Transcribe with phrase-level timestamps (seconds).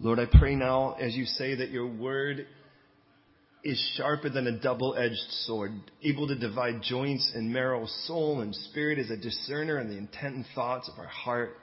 [0.00, 2.46] Lord, I pray now as you say that your word
[3.62, 5.72] is sharper than a double-edged sword,
[6.02, 10.34] able to divide joints and marrow, soul and spirit, is a discerner in the intent
[10.34, 11.56] and thoughts of our heart.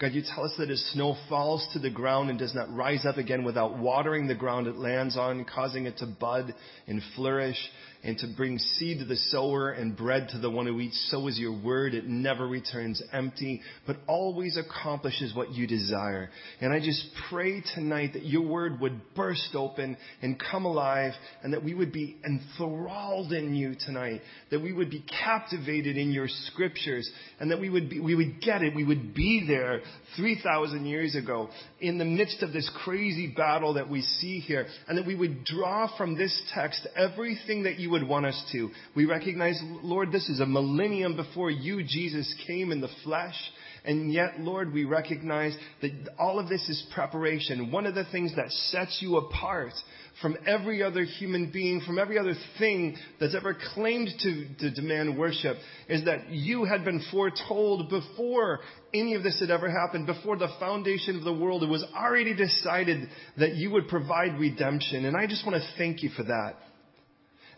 [0.00, 3.04] God, you tell us that as snow falls to the ground and does not rise
[3.04, 6.54] up again without watering the ground it lands on, causing it to bud
[6.86, 7.58] and flourish
[8.02, 11.26] and to bring seed to the sower and bread to the one who eats, so
[11.26, 11.92] is your word.
[11.92, 16.30] It never returns empty, but always accomplishes what you desire.
[16.60, 21.52] And I just pray tonight that your word would burst open and come alive and
[21.52, 26.28] that we would be enthralled in you tonight, that we would be captivated in your
[26.28, 28.74] scriptures and that we would be, we would get it.
[28.74, 29.80] We would be there
[30.16, 34.96] 3,000 years ago in the midst of this crazy battle that we see here and
[34.96, 38.70] that we would draw from this text everything that you would want us to.
[38.94, 43.36] We recognize, Lord, this is a millennium before you, Jesus, came in the flesh.
[43.84, 47.72] And yet, Lord, we recognize that all of this is preparation.
[47.72, 49.72] One of the things that sets you apart
[50.20, 55.16] from every other human being, from every other thing that's ever claimed to, to demand
[55.16, 55.56] worship,
[55.88, 58.60] is that you had been foretold before
[58.92, 61.62] any of this had ever happened, before the foundation of the world.
[61.62, 65.06] It was already decided that you would provide redemption.
[65.06, 66.56] And I just want to thank you for that.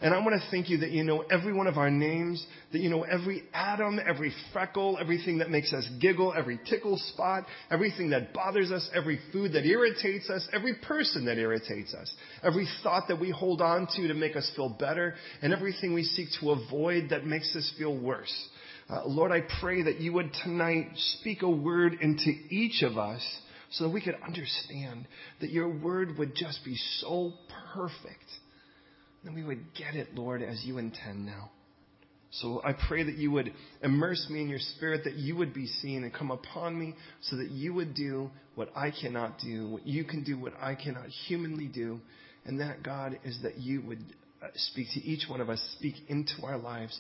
[0.02, 2.80] And I want to thank you that you know every one of our names, that
[2.80, 8.10] you know every atom, every freckle, everything that makes us giggle, every tickle spot, everything
[8.10, 13.04] that bothers us, every food that irritates us, every person that irritates us, every thought
[13.06, 16.50] that we hold on to to make us feel better, and everything we seek to
[16.50, 18.48] avoid that makes us feel worse.
[18.90, 20.88] Uh, Lord, I pray that you would tonight
[21.20, 23.22] speak a word into each of us
[23.70, 25.06] so that we could understand
[25.40, 27.34] that your word would just be so
[27.72, 28.24] perfect
[29.24, 31.50] then we would get it, Lord, as you intend now.
[32.32, 35.66] So I pray that you would immerse me in your spirit, that you would be
[35.66, 39.86] seen and come upon me so that you would do what I cannot do, what
[39.86, 42.00] you can do, what I cannot humanly do.
[42.46, 44.02] And that, God, is that you would
[44.42, 46.98] uh, speak to each one of us, speak into our lives,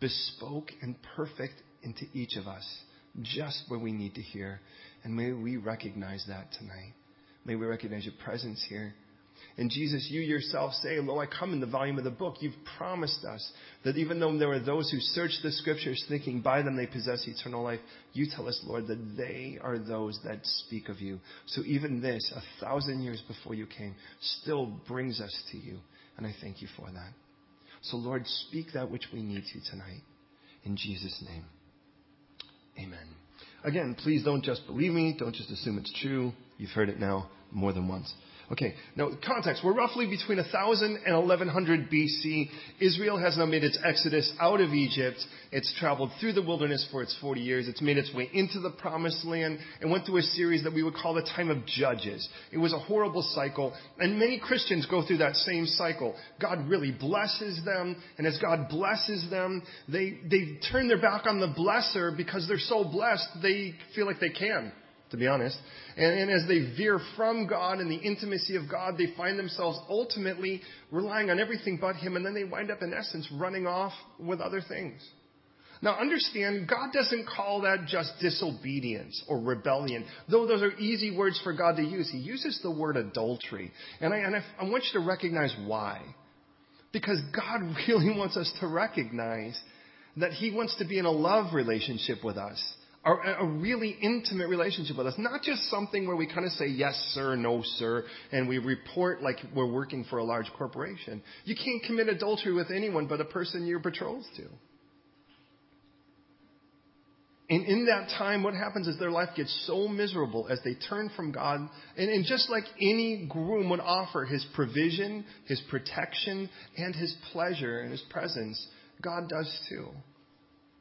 [0.00, 2.64] bespoke and perfect into each of us,
[3.22, 4.60] just where we need to hear.
[5.02, 6.92] And may we recognize that tonight.
[7.46, 8.94] May we recognize your presence here.
[9.56, 12.36] And Jesus, you yourself say, Lo, I come in the volume of the book.
[12.40, 13.52] You've promised us
[13.84, 17.26] that even though there are those who search the scriptures thinking by them they possess
[17.26, 17.80] eternal life,
[18.12, 21.20] you tell us, Lord, that they are those that speak of you.
[21.46, 25.78] So even this, a thousand years before you came, still brings us to you.
[26.16, 27.12] And I thank you for that.
[27.82, 30.02] So Lord, speak that which we need to tonight.
[30.64, 31.44] In Jesus' name.
[32.78, 33.06] Amen.
[33.62, 35.14] Again, please don't just believe me.
[35.18, 36.32] Don't just assume it's true.
[36.58, 38.12] You've heard it now more than once.
[38.52, 39.62] Okay, now context.
[39.64, 42.50] We're roughly between 1000 and 1100 BC.
[42.78, 45.16] Israel has now made its exodus out of Egypt.
[45.50, 47.68] It's traveled through the wilderness for its 40 years.
[47.68, 50.82] It's made its way into the promised land and went through a series that we
[50.82, 52.28] would call the time of judges.
[52.52, 56.14] It was a horrible cycle, and many Christians go through that same cycle.
[56.38, 61.40] God really blesses them, and as God blesses them, they, they turn their back on
[61.40, 64.72] the blesser because they're so blessed, they feel like they can
[65.10, 65.56] to be honest.
[65.96, 69.78] And, and, as they veer from God and the intimacy of God, they find themselves
[69.88, 73.92] ultimately relying on everything but Him, and then they wind up, in essence, running off
[74.18, 75.00] with other things.
[75.82, 81.38] Now, understand, God doesn't call that just disobedience or rebellion, though those are easy words
[81.44, 82.08] for God to use.
[82.10, 83.70] He uses the word adultery.
[84.00, 86.00] And I, and I, I want you to recognize why.
[86.92, 89.60] Because God really wants us to recognize
[90.16, 92.62] that He wants to be in a love relationship with us
[93.04, 96.66] a, a really intimate relationship with us, not just something where we kind of say
[96.66, 101.22] yes, sir, no, sir, and we report like we're working for a large corporation.
[101.44, 104.44] You can't commit adultery with anyone but a person you're betrothed to.
[107.50, 111.10] And in that time, what happens is their life gets so miserable as they turn
[111.14, 111.60] from God.
[111.94, 116.48] And, and, just like any groom would offer his provision, his protection,
[116.78, 118.66] and his pleasure and his presence,
[119.02, 119.88] God does too.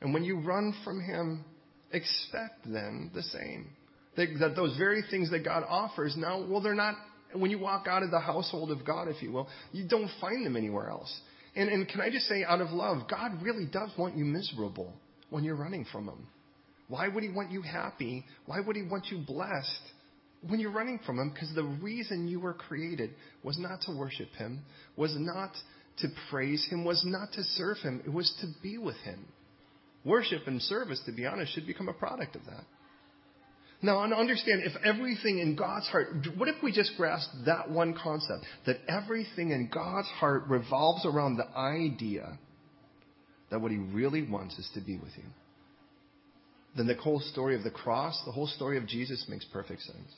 [0.02, 1.44] And when you run from him,
[1.94, 3.70] expect then the same.
[4.16, 6.96] That, that those very things that God offers now, well, they're not,
[7.34, 10.46] when you walk out of the household of God, if you will, you don't find
[10.46, 11.12] them anywhere else.
[11.56, 14.94] And, and can I just say, out of love, God really does want you miserable
[15.30, 16.28] when you're running from Him.
[16.88, 18.26] Why would He want you happy?
[18.46, 19.82] Why would He want you blessed
[20.48, 21.32] when you're running from Him?
[21.32, 23.12] Because the reason you were created
[23.44, 24.62] was not to worship Him,
[24.96, 25.52] was not
[26.00, 29.26] to praise Him, was not to serve Him, it was to be with Him.
[30.06, 32.64] Worship and service, to be honest, should become a product of that.
[33.82, 36.08] Now, understand, if everything in God's heart,
[36.38, 38.46] what if we just grasp that one concept?
[38.66, 42.40] That everything in God's heart revolves around the idea
[43.52, 45.26] that what He really wants is to be with you.
[46.78, 50.12] Then the whole story of the cross, the whole story of Jesus makes perfect sense.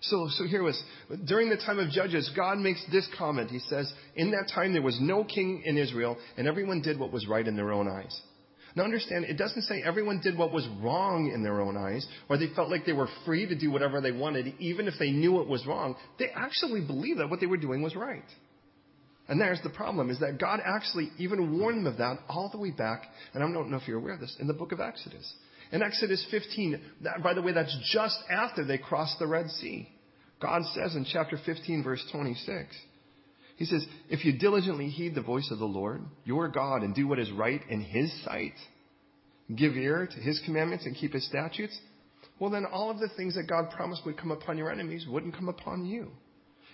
[0.00, 0.82] So, so here was,
[1.26, 3.50] during the time of Judges, God makes this comment.
[3.50, 7.12] He says, in that time there was no king in Israel, and everyone did what
[7.12, 8.20] was right in their own eyes.
[8.74, 12.38] Now understand, it doesn't say everyone did what was wrong in their own eyes, or
[12.38, 15.40] they felt like they were free to do whatever they wanted, even if they knew
[15.40, 15.96] it was wrong.
[16.18, 18.24] They actually believed that what they were doing was right.
[19.28, 22.58] And there's the problem, is that God actually even warned them of that all the
[22.58, 23.04] way back,
[23.34, 25.32] and I don't know if you're aware of this, in the book of Exodus.
[25.70, 29.88] In Exodus 15, that, by the way, that's just after they crossed the Red Sea.
[30.40, 32.76] God says in chapter 15, verse 26,
[33.62, 37.06] he says, If you diligently heed the voice of the Lord, your God, and do
[37.06, 38.54] what is right in his sight,
[39.54, 41.78] give ear to his commandments and keep his statutes,
[42.40, 45.36] well, then all of the things that God promised would come upon your enemies wouldn't
[45.36, 46.10] come upon you.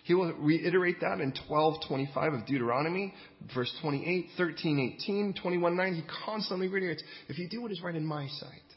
[0.05, 3.13] He will reiterate that in 12:25 of Deuteronomy,
[3.55, 5.95] verse 28, 13:18, 21:9.
[5.95, 8.75] He constantly reiterates, "If you do what is right in my sight,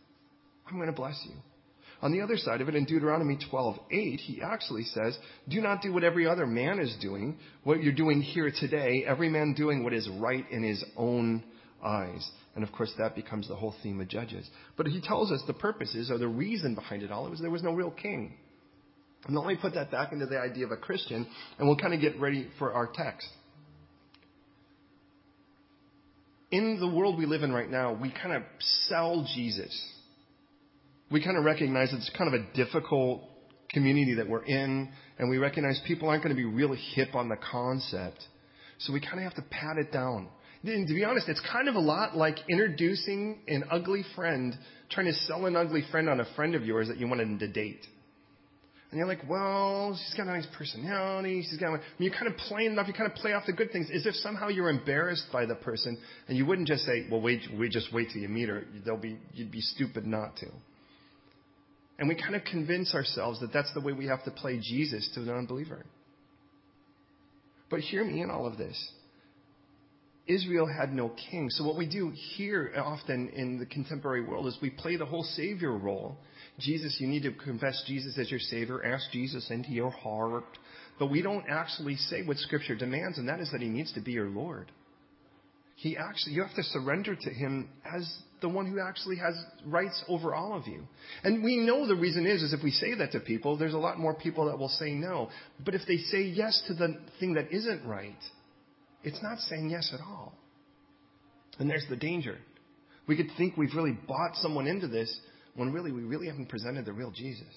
[0.68, 1.36] I'm going to bless you."
[2.02, 5.18] On the other side of it, in Deuteronomy 12:8, he actually says,
[5.48, 9.30] "Do not do what every other man is doing, what you're doing here today, every
[9.30, 11.44] man doing what is right in his own
[11.84, 14.50] eyes." And of course, that becomes the whole theme of Judges.
[14.78, 17.30] But he tells us the purposes or the reason behind it all.
[17.30, 18.34] Was there was no real king.
[19.28, 21.28] And let me put that back into the idea of a Christian,
[21.60, 23.30] and we'll kind of get ready for our text.
[26.50, 30.01] In the world we live in right now, we kind of sell Jesus
[31.12, 33.24] we kind of recognize it's kind of a difficult
[33.70, 37.30] community that we're in, and we recognize people aren't going to be really hip on
[37.30, 38.24] the concept.
[38.80, 40.30] So we kind of have to pat it down.
[40.64, 44.56] And to be honest, it's kind of a lot like introducing an ugly friend,
[44.90, 47.48] trying to sell an ugly friend on a friend of yours that you wanted to
[47.48, 47.86] date.
[48.92, 51.46] And you're like, well, she's got a nice personality.
[51.50, 51.74] She's got.
[51.74, 52.88] A, you kind of play enough.
[52.88, 55.56] You kind of play off the good things, as if somehow you're embarrassed by the
[55.56, 55.98] person,
[56.28, 58.66] and you wouldn't just say, well, wait, we just wait till you meet her.
[58.86, 60.48] They'll be, you'd be stupid not to.
[62.02, 65.08] And we kind of convince ourselves that that's the way we have to play Jesus
[65.14, 65.86] to the unbeliever.
[67.70, 68.92] But hear me in all of this.
[70.26, 71.52] Israel had no king.
[71.52, 75.22] So what we do here often in the contemporary world is we play the whole
[75.22, 76.18] savior role.
[76.58, 80.58] Jesus, you need to confess Jesus as your savior, ask Jesus into your heart.
[80.98, 84.02] But we don't actually say what scripture demands, and that is that he needs to
[84.02, 84.72] be your Lord.
[85.82, 88.08] He actually, you have to surrender to him as
[88.40, 89.34] the one who actually has
[89.66, 90.84] rights over all of you.
[91.24, 93.80] And we know the reason is, is if we say that to people, there's a
[93.80, 95.30] lot more people that will say no.
[95.66, 98.20] But if they say yes to the thing that isn't right,
[99.04, 100.36] it's not saying yes at all.
[101.58, 102.38] And there's the danger.
[103.08, 105.12] We could think we've really bought someone into this
[105.56, 107.56] when really we really haven't presented the real Jesus.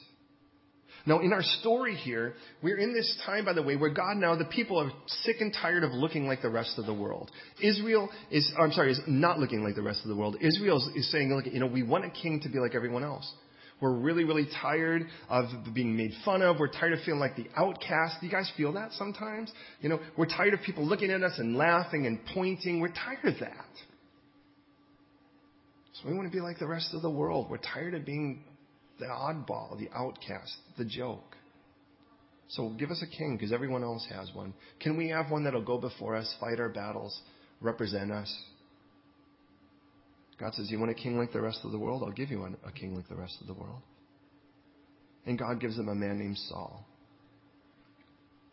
[1.07, 4.37] Now, in our story here, we're in this time, by the way, where God now,
[4.37, 7.31] the people are sick and tired of looking like the rest of the world.
[7.63, 10.37] Israel is, I'm sorry, is not looking like the rest of the world.
[10.41, 13.31] Israel is saying, look, you know, we want a king to be like everyone else.
[13.81, 16.59] We're really, really tired of being made fun of.
[16.59, 18.17] We're tired of feeling like the outcast.
[18.21, 19.53] Do you guys feel that sometimes?
[19.83, 22.81] You know, we're tired of people looking at us and laughing and pointing.
[22.81, 23.67] We're tired of that.
[25.93, 27.49] So we want to be like the rest of the world.
[27.51, 28.45] We're tired of being
[28.99, 31.37] the oddball, the outcast, the joke.
[32.49, 34.55] So give us a king because everyone else has one.
[34.81, 37.21] Can we have one that'll go before us, fight our battles,
[37.61, 38.33] represent us?
[40.39, 42.03] God says, You want a king like the rest of the world?
[42.05, 43.81] I'll give you a king like the rest of the world.
[45.27, 46.85] And God gives them a man named Saul.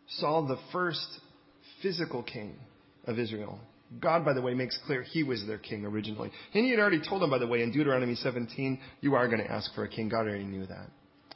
[0.08, 1.06] Saul, the first
[1.82, 2.56] physical king
[3.06, 3.58] of Israel,
[4.00, 6.30] God, by the way, makes clear he was their king originally.
[6.54, 9.42] And he had already told them, by the way, in Deuteronomy 17, you are going
[9.42, 10.08] to ask for a king.
[10.08, 10.88] God already knew that.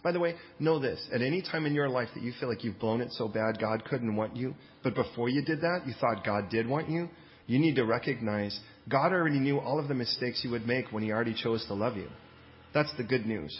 [0.02, 1.04] By the way, know this.
[1.12, 3.58] At any time in your life that you feel like you've blown it so bad
[3.60, 7.08] God couldn't want you, but before you did that, you thought God did want you,
[7.46, 8.58] you need to recognize
[8.88, 11.74] God already knew all of the mistakes you would make when he already chose to
[11.74, 12.08] love you.
[12.72, 13.58] That's the good news.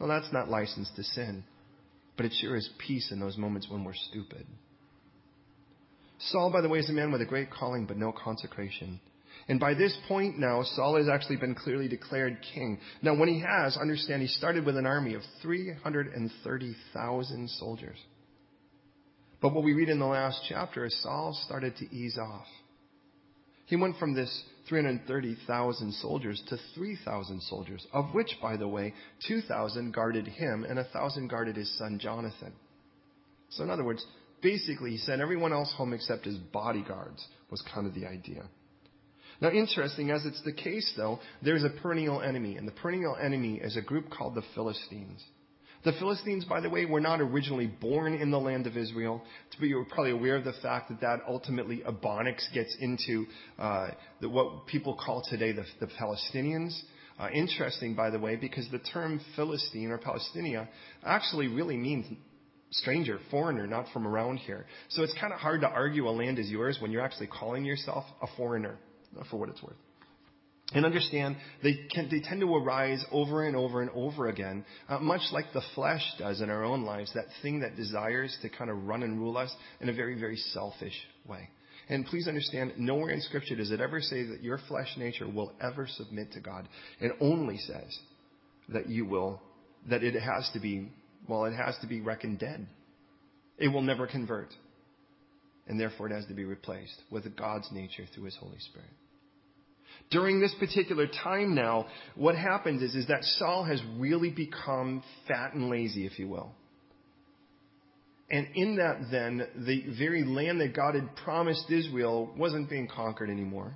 [0.00, 1.44] Well, that's not license to sin,
[2.16, 4.46] but it sure is peace in those moments when we're stupid.
[6.18, 9.00] Saul, by the way, is a man with a great calling but no consecration.
[9.48, 12.78] And by this point now, Saul has actually been clearly declared king.
[13.02, 17.98] Now, when he has, understand he started with an army of 330,000 soldiers.
[19.40, 22.46] But what we read in the last chapter is Saul started to ease off.
[23.66, 28.94] He went from this 330,000 soldiers to 3,000 soldiers, of which, by the way,
[29.28, 32.54] 2,000 guarded him and 1,000 guarded his son Jonathan.
[33.50, 34.04] So, in other words,
[34.42, 38.42] basically he sent everyone else home except his bodyguards, was kind of the idea.
[39.40, 43.56] Now, interesting, as it's the case, though, there's a perennial enemy, and the perennial enemy
[43.56, 45.22] is a group called the Philistines.
[45.84, 49.22] The Philistines, by the way, were not originally born in the land of Israel.
[49.60, 53.26] You're probably aware of the fact that that ultimately Ebonics gets into
[53.58, 53.88] uh,
[54.20, 56.76] the, what people call today the, the Palestinians.
[57.18, 60.66] Uh, interesting, by the way, because the term Philistine or Palestinia
[61.04, 62.06] actually really means
[62.70, 64.66] stranger, foreigner, not from around here.
[64.90, 67.64] So it's kind of hard to argue a land is yours when you're actually calling
[67.64, 68.78] yourself a foreigner,
[69.30, 69.76] for what it's worth.
[70.72, 74.98] And understand they, can, they tend to arise over and over and over again, uh,
[74.98, 78.68] much like the flesh does in our own lives, that thing that desires to kind
[78.68, 80.94] of run and rule us in a very, very selfish
[81.24, 81.48] way.
[81.88, 85.52] And please understand, nowhere in Scripture does it ever say that your flesh nature will
[85.60, 86.68] ever submit to God.
[86.98, 87.96] It only says
[88.70, 89.40] that you will,
[89.88, 90.90] that it has to be,
[91.28, 92.66] well, it has to be reckoned dead.
[93.58, 94.48] It will never convert.
[95.66, 98.90] And therefore it has to be replaced with God's nature through His Holy Spirit.
[100.10, 105.54] During this particular time now, what happens is, is that Saul has really become fat
[105.54, 106.52] and lazy, if you will.
[108.30, 113.30] And in that then, the very land that God had promised Israel wasn't being conquered
[113.30, 113.74] anymore.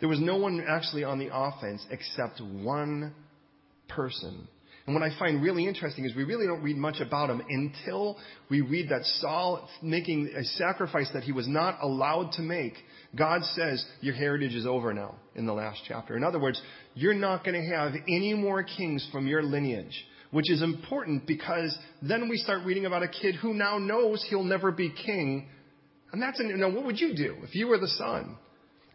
[0.00, 3.14] There was no one actually on the offense except one
[3.88, 4.48] person.
[4.86, 8.16] And what I find really interesting is we really don't read much about him until
[8.48, 12.74] we read that Saul making a sacrifice that he was not allowed to make.
[13.16, 16.16] God says, your heritage is over now in the last chapter.
[16.16, 16.62] In other words,
[16.94, 21.76] you're not going to have any more kings from your lineage which is important because
[22.02, 25.48] then we start reading about a kid who now knows he'll never be king.
[26.12, 28.36] And that's, an, now what would you do if you were the son?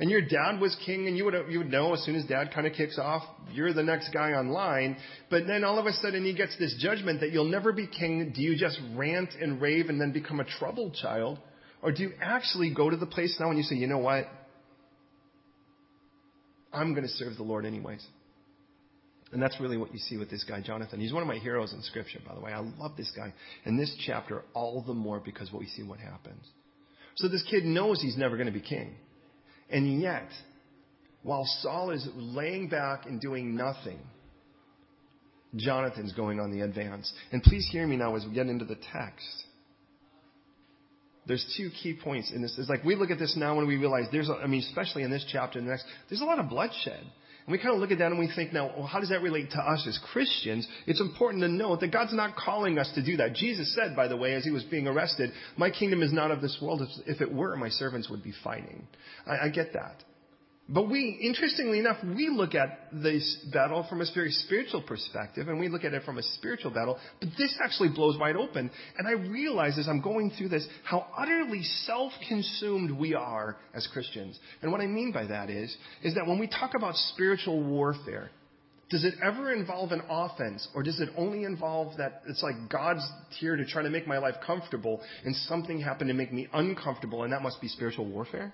[0.02, 2.52] And your dad was king and you would, you would know as soon as dad
[2.56, 3.22] kind of kicks off,
[3.54, 4.98] you're the next guy online.
[5.30, 8.34] But then all of a sudden he gets this judgment that you'll never be king.
[8.36, 11.38] Do you just rant and rave and then become a troubled child?
[11.84, 14.26] Or do you actually go to the place now and you say, you know what?
[16.74, 18.04] I'm going to serve the Lord anyways.
[19.32, 21.00] And that's really what you see with this guy, Jonathan.
[21.00, 22.52] He's one of my heroes in Scripture, by the way.
[22.52, 23.32] I love this guy.
[23.66, 26.44] In this chapter, all the more because what we see what happens.
[27.18, 28.96] So this kid knows he's never going to be king.
[29.72, 30.28] And yet,
[31.24, 34.00] while Saul is laying back and doing nothing,
[35.56, 37.12] Jonathan's going on the advance.
[37.32, 39.46] And please hear me now as we get into the text.
[41.28, 42.56] There's two key points in this.
[42.58, 45.04] It's like we look at this now when we realize there's, a, I mean, especially
[45.04, 47.04] in this chapter and the next, there's a lot of bloodshed.
[47.52, 49.52] We kind of look at that and we think now, well, how does that relate
[49.52, 50.68] to us as Christians?
[50.88, 53.34] It's important to note that God's not calling us to do that.
[53.34, 56.42] Jesus said, by the way, as he was being arrested, my kingdom is not of
[56.42, 56.82] this world.
[57.06, 58.88] If it were, my servants would be fighting.
[59.28, 60.04] I, I get that.
[60.74, 65.60] But we, interestingly enough, we look at this battle from a very spiritual perspective, and
[65.60, 68.72] we look at it from a spiritual battle, but this actually blows wide open.
[68.98, 74.40] And I realize as I'm going through this how utterly self-consumed we are as Christians.
[74.62, 78.32] And what I mean by that is, is that when we talk about spiritual warfare,
[78.90, 83.06] does it ever involve an offense, or does it only involve that it's like God's
[83.40, 87.24] here to try to make my life comfortable, and something happened to make me uncomfortable,
[87.24, 88.54] and that must be spiritual warfare?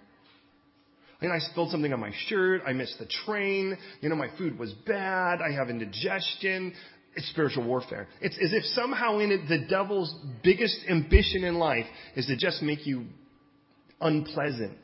[1.22, 2.62] And I spilled something on my shirt.
[2.66, 3.78] I missed the train.
[4.02, 5.40] You know, my food was bad.
[5.42, 6.74] I have indigestion.
[7.16, 8.08] It's spiritual warfare.
[8.22, 12.62] It's as if somehow in it, the devil's biggest ambition in life is to just
[12.62, 13.06] make you
[14.00, 14.78] unpleasant.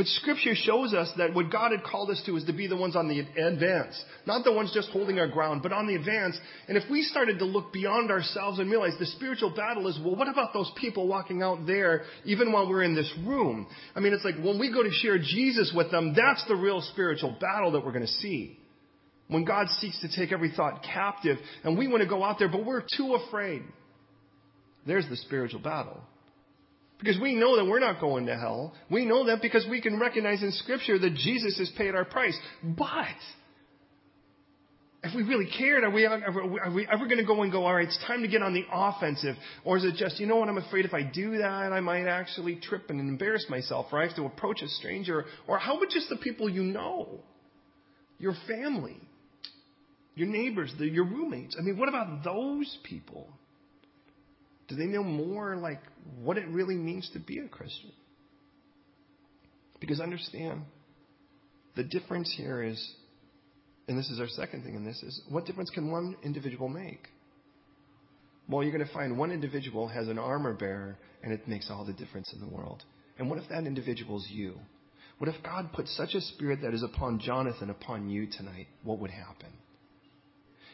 [0.00, 2.74] But scripture shows us that what God had called us to is to be the
[2.74, 4.02] ones on the advance.
[4.24, 6.38] Not the ones just holding our ground, but on the advance.
[6.68, 10.16] And if we started to look beyond ourselves and realize the spiritual battle is, well,
[10.16, 13.66] what about those people walking out there even while we're in this room?
[13.94, 16.80] I mean, it's like when we go to share Jesus with them, that's the real
[16.80, 18.58] spiritual battle that we're going to see.
[19.28, 22.48] When God seeks to take every thought captive and we want to go out there,
[22.48, 23.64] but we're too afraid.
[24.86, 26.00] There's the spiritual battle.
[27.00, 28.74] Because we know that we're not going to hell.
[28.90, 32.38] We know that because we can recognize in Scripture that Jesus has paid our price.
[32.62, 33.06] But,
[35.02, 37.74] if we really cared, are we, are we ever going to go and go, all
[37.74, 39.34] right, it's time to get on the offensive?
[39.64, 42.06] Or is it just, you know what, I'm afraid if I do that, I might
[42.06, 45.24] actually trip and embarrass myself, or I have to approach a stranger?
[45.48, 47.20] Or how about just the people you know?
[48.18, 49.00] Your family,
[50.14, 51.56] your neighbors, the, your roommates.
[51.58, 53.26] I mean, what about those people?
[54.70, 55.80] Do they know more like
[56.22, 57.90] what it really means to be a Christian?
[59.80, 60.62] Because understand,
[61.74, 62.94] the difference here is,
[63.88, 67.08] and this is our second thing in this, is what difference can one individual make?
[68.48, 71.84] Well, you're going to find one individual has an armor bearer, and it makes all
[71.84, 72.84] the difference in the world.
[73.18, 74.54] And what if that individual is you?
[75.18, 78.68] What if God put such a spirit that is upon Jonathan upon you tonight?
[78.84, 79.50] What would happen?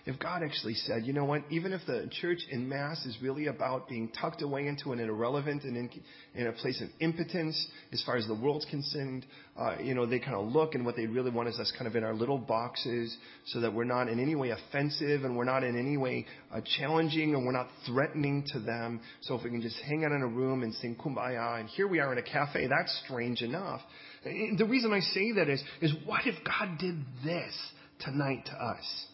[0.07, 3.49] If God actually said, you know what, even if the church in mass is really
[3.49, 5.91] about being tucked away into an irrelevant and in,
[6.37, 9.27] in a place of impotence as far as the world's concerned,
[9.59, 11.89] uh, you know, they kind of look and what they really want is us kind
[11.89, 15.43] of in our little boxes so that we're not in any way offensive and we're
[15.43, 19.01] not in any way uh, challenging and we're not threatening to them.
[19.23, 21.89] So if we can just hang out in a room and sing kumbaya and here
[21.89, 23.81] we are in a cafe, that's strange enough.
[24.23, 26.95] The reason I say that is, is what if God did
[27.25, 27.55] this
[27.99, 29.07] tonight to us?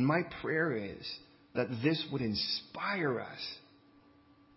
[0.00, 1.06] And my prayer is
[1.54, 3.38] that this would inspire us.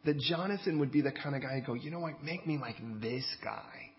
[0.06, 2.58] That Jonathan would be the kind of guy who go, you know what, make me
[2.58, 3.92] like this guy.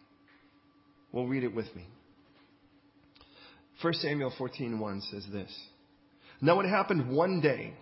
[1.12, 1.84] Well, read it with me.
[3.82, 5.54] 1 Samuel 14:1 says this.
[6.40, 7.74] Now it happened one day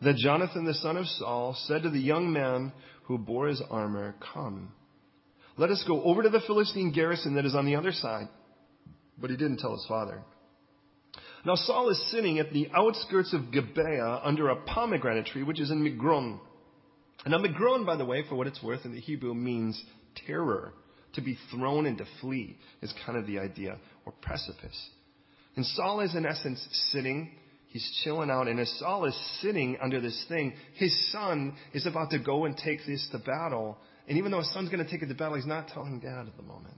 [0.00, 2.72] that Jonathan the son of Saul said to the young man
[3.04, 4.72] who bore his armor, Come,
[5.56, 8.26] let us go over to the Philistine garrison that is on the other side.
[9.16, 10.24] But he didn't tell his father.
[11.44, 15.70] Now Saul is sitting at the outskirts of Gibeah under a pomegranate tree, which is
[15.70, 16.38] in Migron.
[17.24, 19.82] And now Migron, by the way, for what it's worth in the Hebrew, means
[20.26, 20.72] terror.
[21.14, 24.90] To be thrown and to flee is kind of the idea, or precipice.
[25.56, 27.32] And Saul is in essence sitting,
[27.68, 32.10] he's chilling out, and as Saul is sitting under this thing, his son is about
[32.10, 33.76] to go and take this to battle.
[34.08, 36.26] And even though his son's going to take it to battle, he's not telling dad
[36.26, 36.76] at the moment.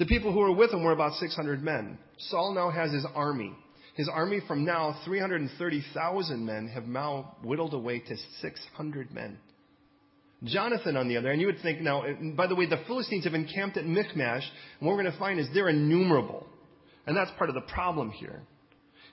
[0.00, 1.98] The people who were with him were about 600 men.
[2.16, 3.52] Saul now has his army.
[3.96, 9.36] His army from now, 330,000 men, have now whittled away to 600 men.
[10.42, 13.24] Jonathan, on the other hand, you would think now, eh, by the way, the Philistines
[13.24, 16.46] have encamped at Michmash, and what we're going to find is they're innumerable.
[17.06, 18.40] And that's part of the problem here,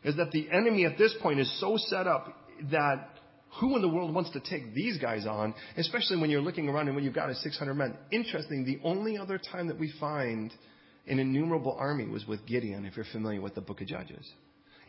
[0.06, 2.34] is that the enemy at this point is so set up
[2.72, 3.10] that
[3.60, 6.88] who in the world wants to take these guys on, especially when you're looking around
[6.88, 7.98] and when you've got a 600 men?
[8.10, 10.54] Interesting, the only other time that we find
[11.08, 14.30] an innumerable army was with Gideon, if you're familiar with the book of Judges.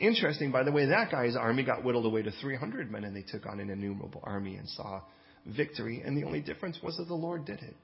[0.00, 3.22] Interesting, by the way, that guy's army got whittled away to 300 men and they
[3.22, 5.00] took on an innumerable army and saw
[5.46, 6.02] victory.
[6.04, 7.76] And the only difference was that the Lord did it.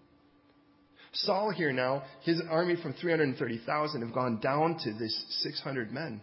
[1.13, 6.21] Saul here now, his army from 330,000 have gone down to this 600 men.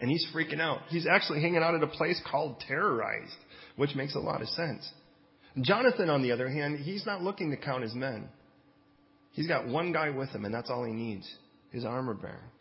[0.00, 0.80] And he's freaking out.
[0.88, 3.36] He's actually hanging out at a place called terrorized,
[3.76, 4.88] which makes a lot of sense.
[5.60, 8.28] Jonathan, on the other hand, he's not looking to count his men.
[9.32, 11.28] He's got one guy with him, and that's all he needs
[11.70, 12.52] his armor bearer.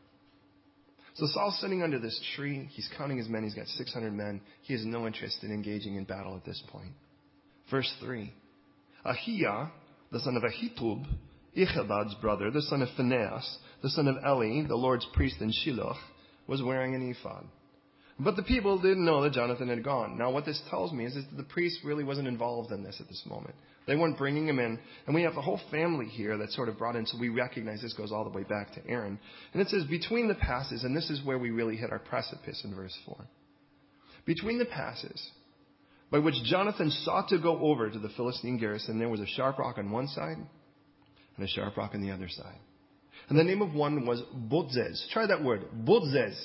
[1.16, 2.70] So Saul's sitting under this tree.
[2.72, 3.44] He's counting his men.
[3.44, 4.42] He's got 600 men.
[4.62, 6.94] He has no interest in engaging in battle at this point.
[7.70, 8.34] Verse 3
[9.06, 9.70] Ahiah,
[10.12, 11.06] the son of Ahitub,
[11.56, 15.96] Ichabod's brother, the son of Phinehas, the son of Eli, the Lord's priest in Shiloh,
[16.48, 17.46] was wearing an ephod.
[18.24, 20.16] But the people didn't know that Jonathan had gone.
[20.18, 23.08] Now, what this tells me is that the priest really wasn't involved in this at
[23.08, 23.56] this moment.
[23.88, 24.78] They weren't bringing him in.
[25.08, 27.82] And we have the whole family here that's sort of brought in, so we recognize
[27.82, 29.18] this goes all the way back to Aaron.
[29.54, 32.62] And it says, between the passes, and this is where we really hit our precipice
[32.64, 33.18] in verse 4.
[34.26, 35.32] Between the passes,
[36.12, 39.58] by which Jonathan sought to go over to the Philistine garrison, there was a sharp
[39.58, 40.38] rock on one side
[41.38, 42.60] and a sharp rock on the other side.
[43.30, 45.10] And the name of one was Bozez.
[45.12, 45.66] Try that word.
[45.84, 46.36] Bozez.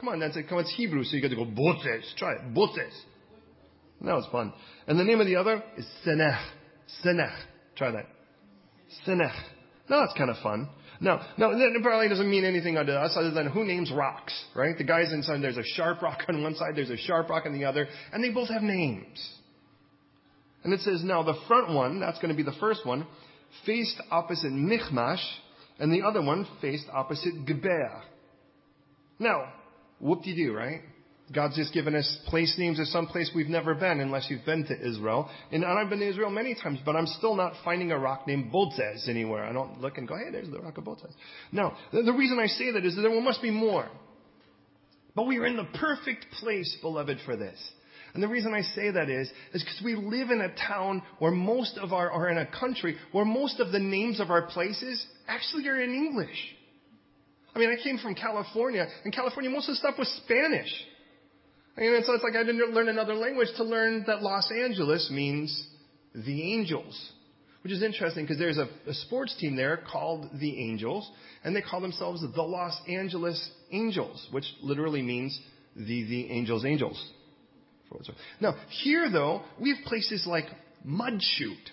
[0.00, 0.48] Come on, that's it.
[0.48, 2.16] Come on, it's Hebrew, so you got to go Bozez.
[2.16, 2.54] Try it.
[2.54, 2.92] Bozez.
[4.00, 4.52] That was fun.
[4.86, 6.42] And the name of the other is Senech.
[7.04, 7.36] Senech.
[7.76, 8.06] Try that.
[9.06, 9.34] Senech.
[9.90, 10.70] Now that's kind of fun.
[11.02, 14.76] Now, now that probably doesn't mean anything to us other than who names rocks, right?
[14.76, 17.52] The guys inside, there's a sharp rock on one side, there's a sharp rock on
[17.52, 19.30] the other, and they both have names.
[20.62, 23.06] And it says, now the front one, that's going to be the first one,
[23.64, 25.24] faced opposite Michmash,
[25.78, 28.02] and the other one faced opposite Gibeah.
[29.18, 29.50] Now,
[30.00, 30.80] whoop-de-doo, right?
[31.32, 34.66] God's just given us place names of some place we've never been unless you've been
[34.66, 35.30] to Israel.
[35.52, 38.52] And I've been to Israel many times, but I'm still not finding a rock named
[38.52, 39.44] Bozez anywhere.
[39.44, 41.12] I don't look and go, hey, there's the rock of Bozez.
[41.52, 43.88] No, the reason I say that is that there must be more.
[45.14, 47.58] But we are in the perfect place, beloved, for this.
[48.12, 51.30] And the reason I say that is, is because we live in a town where
[51.30, 55.04] most of our, or in a country where most of the names of our places
[55.28, 56.56] actually are in English.
[57.54, 58.86] I mean, I came from California.
[59.04, 60.72] and California, most of the stuff was Spanish.
[61.76, 65.66] And so it's like I didn't learn another language to learn that Los Angeles means
[66.14, 67.12] the Angels.
[67.62, 71.10] Which is interesting because there's a, a, sports team there called the Angels,
[71.44, 75.38] and they call themselves the Los Angeles Angels, which literally means
[75.76, 77.12] the, the Angels Angels.
[78.40, 80.46] Now, here though, we have places like
[80.86, 81.68] Mudchute,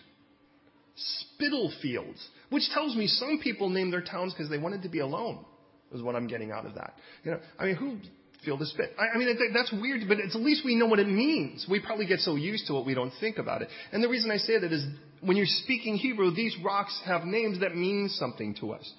[0.95, 5.45] Spitalfields, which tells me some people named their towns because they wanted to be alone,
[5.93, 6.93] is what I'm getting out of that.
[7.23, 7.97] You know, I mean, who
[8.43, 8.91] feel the spit?
[9.00, 11.65] I, I mean, that's weird, but at least we know what it means.
[11.69, 13.69] We probably get so used to it we don't think about it.
[13.91, 14.86] And the reason I say that is
[15.21, 18.93] when you're speaking Hebrew, these rocks have names that mean something to us.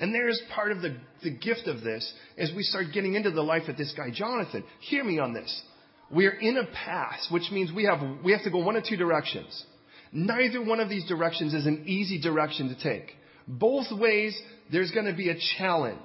[0.00, 3.42] And there's part of the, the gift of this as we start getting into the
[3.42, 4.64] life of this guy, Jonathan.
[4.80, 5.62] Hear me on this.
[6.10, 8.96] We're in a pass, which means we have, we have to go one of two
[8.96, 9.64] directions.
[10.12, 13.14] Neither one of these directions is an easy direction to take.
[13.48, 15.98] Both ways, there's going to be a challenge.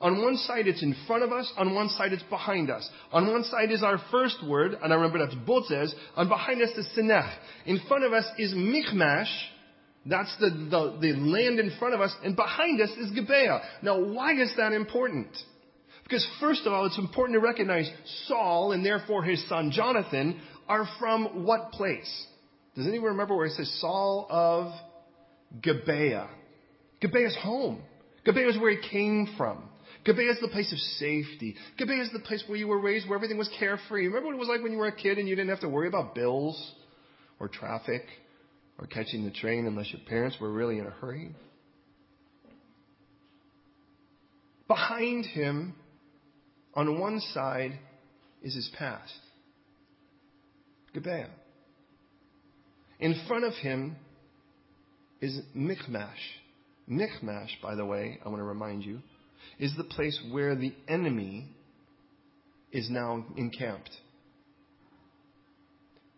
[0.00, 1.50] On one side, it's in front of us.
[1.56, 2.88] On one side, it's behind us.
[3.10, 5.94] On one side is our first word, and I remember that's Bozez.
[6.16, 7.32] And behind us is Senech.
[7.64, 9.30] In front of us is Michmash.
[10.04, 12.14] That's the, the, the land in front of us.
[12.22, 13.62] And behind us is Gibeah.
[13.82, 15.28] Now, why is that important?
[16.02, 17.90] Because first of all, it's important to recognize
[18.26, 22.26] Saul and therefore his son Jonathan are from what place?
[22.76, 24.72] Does anyone remember where it says Saul of
[25.62, 26.28] Gibeah?
[27.00, 27.82] Gibeah is home.
[28.24, 29.68] Gibeah is where he came from.
[30.04, 31.56] Gibeah is the place of safety.
[31.78, 34.06] Gibeah is the place where you were raised, where everything was carefree.
[34.06, 35.68] Remember what it was like when you were a kid and you didn't have to
[35.68, 36.74] worry about bills
[37.40, 38.02] or traffic
[38.78, 41.34] or catching the train unless your parents were really in a hurry?
[44.66, 45.74] Behind him,
[46.74, 47.78] on one side,
[48.42, 49.12] is his past.
[50.92, 51.30] Gibeah.
[53.00, 53.96] In front of him
[55.24, 56.20] is Michmash.
[56.86, 59.00] Michmash, by the way, I want to remind you,
[59.58, 61.48] is the place where the enemy
[62.70, 63.90] is now encamped.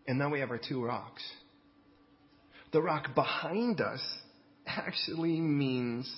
[0.09, 1.23] And now we have our two rocks.
[2.73, 4.01] The rock behind us
[4.66, 6.12] actually means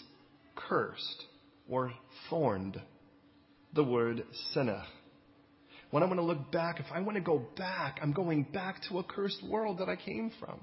[0.57, 1.24] cursed
[1.68, 1.92] or
[2.31, 2.81] thorned.
[3.74, 4.24] The word
[4.57, 4.87] senech.
[5.90, 8.81] When I want to look back, if I want to go back, I'm going back
[8.88, 10.59] to a cursed world that I came from.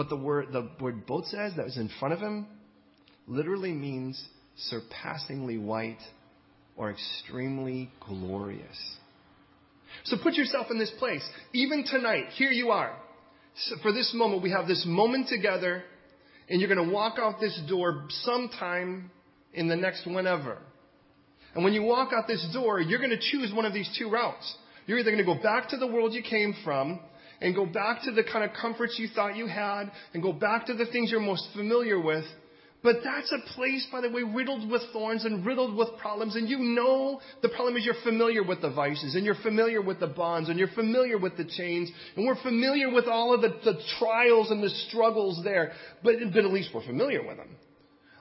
[0.00, 2.46] But the word, the word Bozez that was in front of him
[3.28, 4.18] literally means
[4.56, 6.00] surpassingly white
[6.74, 8.96] or extremely glorious.
[10.04, 11.22] So put yourself in this place.
[11.52, 12.96] Even tonight, here you are.
[13.54, 15.82] So for this moment, we have this moment together,
[16.48, 19.10] and you're going to walk out this door sometime
[19.52, 20.56] in the next whenever.
[21.54, 24.08] And when you walk out this door, you're going to choose one of these two
[24.08, 24.56] routes.
[24.86, 27.00] You're either going to go back to the world you came from
[27.40, 30.66] and go back to the kind of comforts you thought you had and go back
[30.66, 32.24] to the things you're most familiar with,
[32.82, 36.34] but that's a place, by the way, riddled with thorns and riddled with problems.
[36.34, 40.00] And you know the problem is you're familiar with the vices and you're familiar with
[40.00, 43.48] the bonds and you're familiar with the chains and we're familiar with all of the,
[43.64, 45.72] the trials and the struggles there.
[46.02, 47.56] But, but at least we're familiar with them.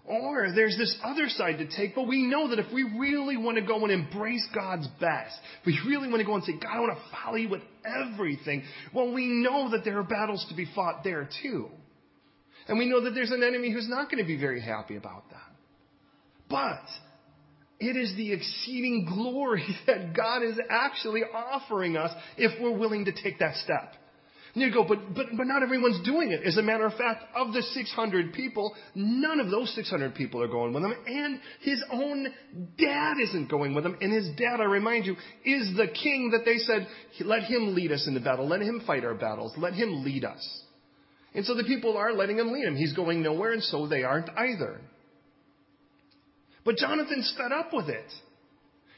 [0.05, 3.57] Or there's this other side to take, but we know that if we really want
[3.57, 6.71] to go and embrace God's best, if we really want to go and say, God,
[6.73, 8.63] I want to follow you with everything,
[8.93, 11.69] well, we know that there are battles to be fought there too.
[12.67, 15.29] And we know that there's an enemy who's not going to be very happy about
[15.31, 15.37] that.
[16.49, 16.83] But
[17.79, 23.11] it is the exceeding glory that God is actually offering us if we're willing to
[23.11, 23.93] take that step.
[24.59, 26.43] And you go, but, but, but not everyone's doing it.
[26.43, 30.49] As a matter of fact, of the 600 people, none of those 600 people are
[30.49, 30.93] going with him.
[31.05, 32.27] And his own
[32.77, 33.97] dad isn't going with him.
[34.01, 36.89] And his dad, I remind you, is the king that they said,
[37.21, 38.49] let him lead us into battle.
[38.49, 39.53] Let him fight our battles.
[39.57, 40.63] Let him lead us.
[41.33, 42.75] And so the people are letting him lead him.
[42.75, 44.81] He's going nowhere, and so they aren't either.
[46.65, 48.11] But Jonathan's fed up with it.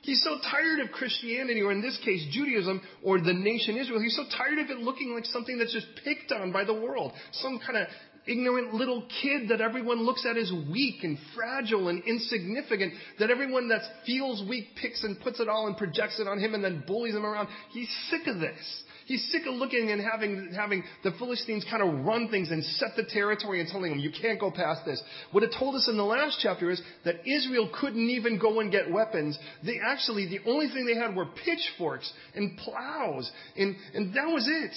[0.01, 4.01] He's so tired of Christianity, or in this case, Judaism, or the nation Israel.
[4.01, 7.13] He's so tired of it looking like something that's just picked on by the world.
[7.33, 7.87] Some kind of
[8.27, 13.69] ignorant little kid that everyone looks at as weak and fragile and insignificant, that everyone
[13.69, 16.83] that feels weak picks and puts it all and projects it on him and then
[16.87, 17.47] bullies him around.
[17.71, 18.83] He's sick of this.
[19.05, 22.89] He's sick of looking and having, having the Philistines kind of run things and set
[22.95, 25.01] the territory and telling them, you can't go past this.
[25.31, 28.71] What it told us in the last chapter is that Israel couldn't even go and
[28.71, 29.37] get weapons.
[29.65, 33.29] They actually, the only thing they had were pitchforks and plows.
[33.57, 34.75] And, and that was it.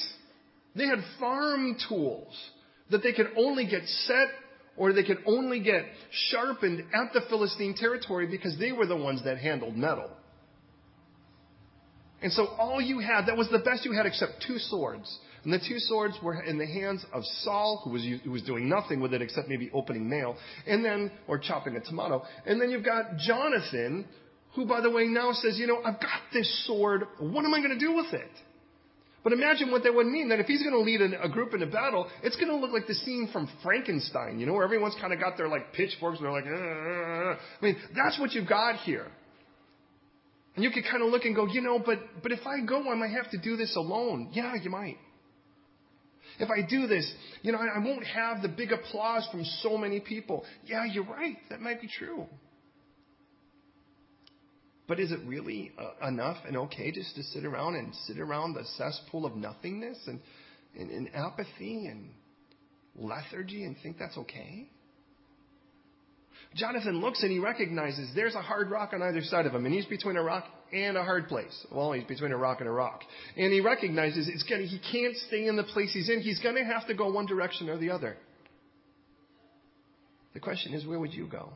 [0.77, 2.35] They had farm tools
[2.91, 4.29] that they could only get set
[4.77, 5.85] or they could only get
[6.31, 10.11] sharpened at the Philistine territory because they were the ones that handled metal.
[12.23, 15.19] And so all you had, that was the best you had except two swords.
[15.45, 18.69] And the two swords were in the hands of Saul, who was, who was doing
[18.69, 22.23] nothing with it except maybe opening mail, and then, or chopping a tomato.
[22.47, 24.07] And then you've got Jonathan,
[24.55, 27.03] who by the way now says, you know, I've got this sword.
[27.19, 28.31] What am I going to do with it?
[29.23, 31.67] But imagine what that would mean that if he's going to lead a, group into
[31.67, 35.15] battle, it's going to look like the scene from Frankenstein, you know, where everyone's kind
[35.15, 38.33] of got their like pitchforks and they're like, uh, uh, uh, I mean, that's what
[38.33, 39.07] you've got here.
[40.55, 42.89] And you could kind of look and go, you know, but, but if I go,
[42.91, 44.31] I might have to do this alone.
[44.33, 44.97] Yeah, you might.
[46.39, 47.13] If I do this,
[47.43, 50.45] you know, I, won't have the big applause from so many people.
[50.65, 51.37] Yeah, you're right.
[51.51, 52.27] That might be true.
[54.87, 58.55] But is it really uh, enough and okay just to sit around and sit around
[58.55, 60.21] the cesspool of nothingness and,
[60.79, 62.11] and, and apathy and
[62.97, 64.69] lethargy and think that's okay?
[66.55, 69.75] Jonathan looks and he recognizes there's a hard rock on either side of him, and
[69.75, 71.67] he's between a rock and a hard place.
[71.71, 73.03] Well, he's between a rock and a rock.
[73.37, 76.21] And he recognizes it's gonna, he can't stay in the place he's in.
[76.21, 78.17] He's going to have to go one direction or the other.
[80.33, 81.53] The question is, where would you go?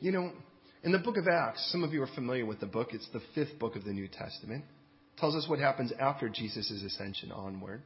[0.00, 0.32] You know,
[0.82, 2.88] in the book of Acts, some of you are familiar with the book.
[2.92, 4.64] It's the fifth book of the New Testament.
[5.16, 7.82] It tells us what happens after Jesus' ascension onward.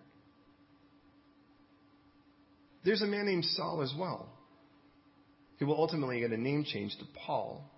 [2.85, 4.29] There's a man named Saul as well.
[5.59, 7.71] He will ultimately get a name change to Paul.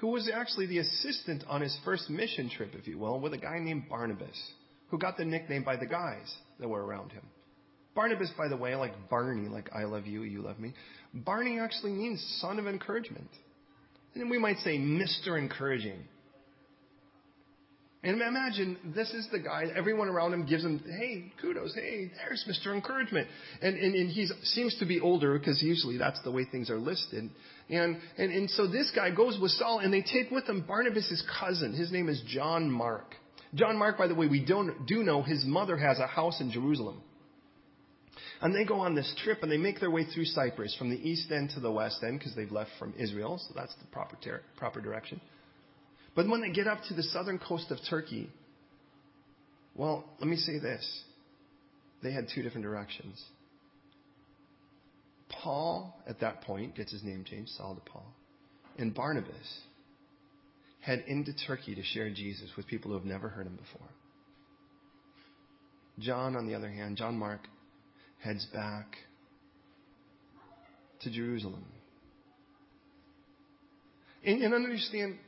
[0.00, 3.38] who was actually the assistant on his first mission trip, if you will, with a
[3.38, 4.50] guy named Barnabas,
[4.88, 7.22] who got the nickname by the guys that were around him.
[7.94, 10.72] Barnabas, by the way, like Barney, like I love you, you love me.
[11.12, 13.28] Barney actually means son of encouragement.
[14.14, 15.38] And we might say Mr.
[15.38, 16.02] Encouraging.
[18.02, 22.46] And imagine this is the guy, everyone around him gives him, hey, kudos, hey, there's
[22.48, 22.74] Mr.
[22.74, 23.28] Encouragement.
[23.60, 26.78] And, and, and he seems to be older because usually that's the way things are
[26.78, 27.28] listed.
[27.68, 31.22] And, and, and so this guy goes with Saul and they take with them Barnabas'
[31.38, 31.74] cousin.
[31.74, 33.16] His name is John Mark.
[33.54, 36.50] John Mark, by the way, we don't, do know his mother has a house in
[36.50, 37.02] Jerusalem.
[38.40, 40.96] And they go on this trip and they make their way through Cyprus from the
[40.96, 44.16] east end to the west end because they've left from Israel, so that's the proper,
[44.22, 45.20] ter- proper direction.
[46.14, 48.30] But when they get up to the southern coast of Turkey,
[49.74, 51.02] well, let me say this.
[52.02, 53.22] They had two different directions.
[55.28, 58.06] Paul, at that point, gets his name changed, Saul to Paul.
[58.78, 59.60] And Barnabas
[60.80, 63.88] head into Turkey to share Jesus with people who have never heard him before.
[65.98, 67.40] John, on the other hand, John Mark,
[68.18, 68.96] heads back
[71.02, 71.64] to Jerusalem.
[74.24, 75.18] And, and understand,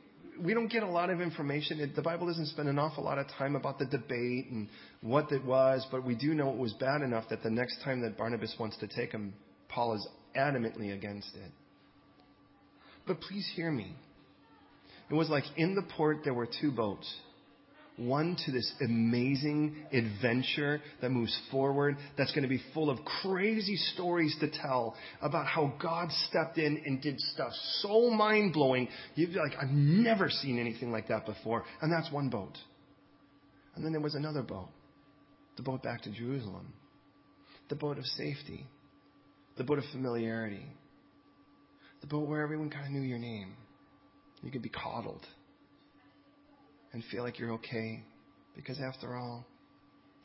[0.41, 1.91] we don't get a lot of information.
[1.95, 4.67] The Bible doesn't spend an awful lot of time about the debate and
[5.01, 8.01] what it was, but we do know it was bad enough that the next time
[8.01, 9.33] that Barnabas wants to take him,
[9.69, 11.51] Paul is adamantly against it.
[13.05, 13.95] But please hear me.
[15.09, 17.13] It was like in the port there were two boats.
[17.97, 23.75] One to this amazing adventure that moves forward, that's going to be full of crazy
[23.75, 27.51] stories to tell about how God stepped in and did stuff
[27.81, 28.87] so mind blowing.
[29.13, 31.65] You'd be like, I've never seen anything like that before.
[31.81, 32.57] And that's one boat.
[33.75, 34.69] And then there was another boat,
[35.57, 36.73] the boat back to Jerusalem,
[37.69, 38.65] the boat of safety,
[39.57, 40.65] the boat of familiarity,
[42.01, 43.53] the boat where everyone kind of knew your name.
[44.41, 45.25] You could be coddled
[46.93, 48.03] and feel like you're okay.
[48.55, 49.45] Because after all,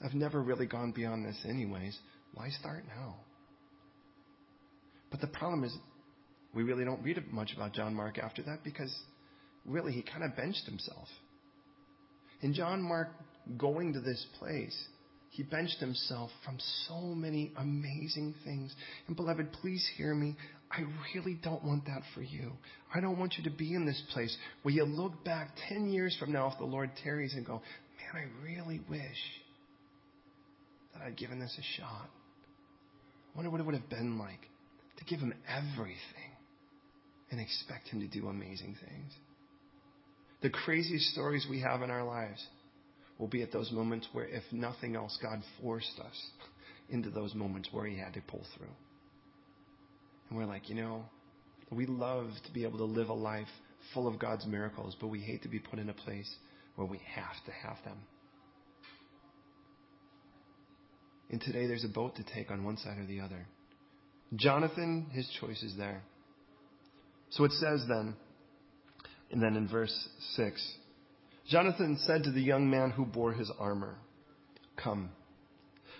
[0.04, 1.98] I've never really gone beyond this anyways.
[2.34, 3.16] Why start now?
[5.10, 5.74] But the problem is,
[6.54, 8.94] we really don't read much about John Mark after that because
[9.64, 11.08] really he kind of benched himself.
[12.42, 13.08] In John Mark
[13.56, 14.76] going to this place,
[15.30, 18.74] he benched himself from so many amazing things.
[19.06, 20.36] And beloved, please hear me.
[20.70, 22.52] I really don't want that for you.
[22.94, 26.16] I don't want you to be in this place where you look back 10 years
[26.18, 29.00] from now if the Lord tarries and go, man, I really wish
[30.92, 32.10] that I'd given this a shot.
[33.32, 34.40] I wonder what it would have been like
[34.98, 35.96] to give him everything
[37.30, 39.12] and expect him to do amazing things.
[40.40, 42.44] The craziest stories we have in our lives
[43.18, 46.30] will be at those moments where, if nothing else, God forced us
[46.88, 48.68] into those moments where He had to pull through.
[50.28, 51.04] And we're like, you know,
[51.70, 53.48] we love to be able to live a life
[53.94, 56.32] full of God's miracles, but we hate to be put in a place
[56.76, 57.98] where we have to have them.
[61.30, 63.46] And today there's a boat to take on one side or the other.
[64.34, 66.02] Jonathan, his choice is there.
[67.30, 68.14] So it says then,
[69.30, 70.74] and then in verse 6,
[71.48, 73.96] Jonathan said to the young man who bore his armor,
[74.82, 75.10] Come,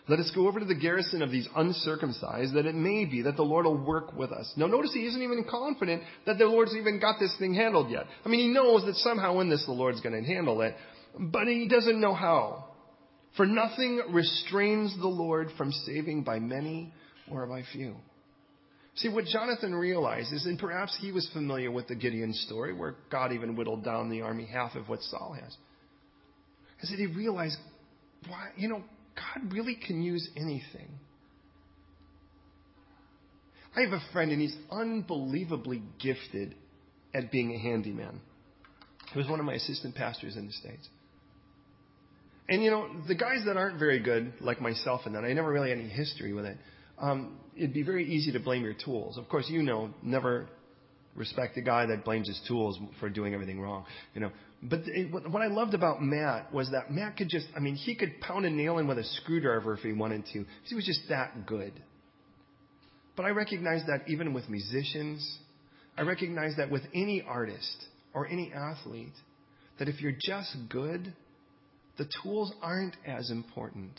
[0.09, 3.37] let us go over to the garrison of these uncircumcised, that it may be that
[3.37, 4.51] the Lord will work with us.
[4.57, 8.07] Now notice he isn't even confident that the Lord's even got this thing handled yet.
[8.25, 10.75] I mean, he knows that somehow in this the Lord's going to handle it,
[11.19, 12.65] but he doesn't know how.
[13.37, 16.93] For nothing restrains the Lord from saving by many
[17.31, 17.97] or by few.
[18.97, 23.33] See, what Jonathan realizes, and perhaps he was familiar with the Gideon story, where God
[23.33, 25.57] even whittled down the army half of what Saul has,
[26.81, 27.59] is that he realized,
[28.27, 28.83] why, you know,
[29.19, 30.89] God really can use anything.
[33.77, 36.55] I have a friend, and he's unbelievably gifted
[37.15, 38.21] at being a handyman.
[39.13, 40.89] He was one of my assistant pastors in the States.
[42.49, 45.53] And you know, the guys that aren't very good, like myself and that, I never
[45.53, 46.57] really had any history with it
[47.01, 49.19] um, it'd be very easy to blame your tools.
[49.19, 50.49] Of course, you know, never
[51.15, 53.85] respect the guy that blames his tools for doing everything wrong.
[54.15, 54.31] You know,
[54.63, 57.95] but it, what I loved about Matt was that Matt could just, I mean, he
[57.95, 60.45] could pound a nail in with a screwdriver if he wanted to.
[60.65, 61.73] He was just that good.
[63.17, 65.39] But I recognize that even with musicians,
[65.97, 69.13] I recognize that with any artist or any athlete,
[69.79, 71.13] that if you're just good,
[71.99, 73.99] the tools aren't as important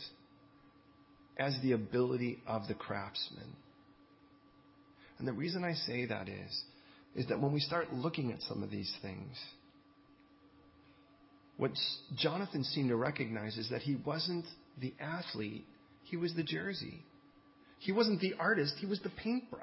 [1.38, 3.56] as the ability of the craftsman.
[5.18, 6.62] And the reason I say that is,
[7.14, 9.36] is that when we start looking at some of these things,
[11.56, 11.72] what
[12.16, 14.46] Jonathan seemed to recognize is that he wasn't
[14.80, 15.66] the athlete,
[16.04, 17.04] he was the jersey.
[17.78, 19.62] He wasn't the artist, he was the paintbrush.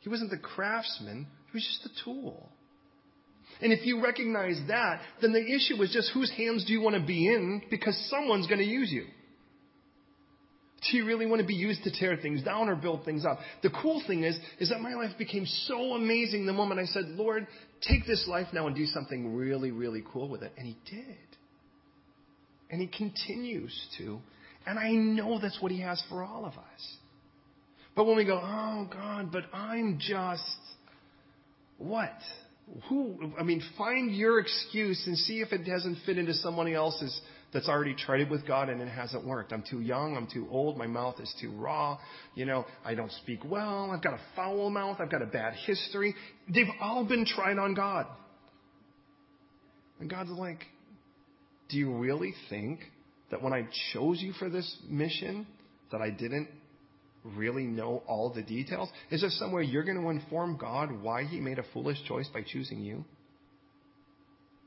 [0.00, 2.48] He wasn't the craftsman, he was just the tool.
[3.60, 6.96] And if you recognize that, then the issue is just whose hands do you want
[6.96, 9.06] to be in because someone's going to use you.
[10.82, 13.38] Do you really want to be used to tear things down or build things up?
[13.62, 17.06] The cool thing is, is that my life became so amazing the moment I said,
[17.06, 17.46] Lord,
[17.80, 20.52] take this life now and do something really, really cool with it.
[20.58, 21.16] And He did.
[22.70, 24.20] And He continues to.
[24.66, 26.96] And I know that's what He has for all of us.
[27.94, 30.42] But when we go, oh God, but I'm just,
[31.78, 32.12] what?
[32.88, 37.18] Who, I mean, find your excuse and see if it doesn't fit into somebody else's
[37.56, 39.50] that's already tried with God and it hasn't worked.
[39.50, 40.14] I'm too young.
[40.14, 40.76] I'm too old.
[40.76, 41.98] My mouth is too raw.
[42.34, 43.90] You know, I don't speak well.
[43.90, 44.98] I've got a foul mouth.
[45.00, 46.14] I've got a bad history.
[46.52, 48.08] They've all been tried on God.
[50.00, 50.66] And God's like,
[51.70, 52.80] do you really think
[53.30, 55.46] that when I chose you for this mission,
[55.92, 56.48] that I didn't
[57.24, 58.90] really know all the details?
[59.10, 62.42] Is there somewhere you're going to inform God why he made a foolish choice by
[62.46, 63.02] choosing you?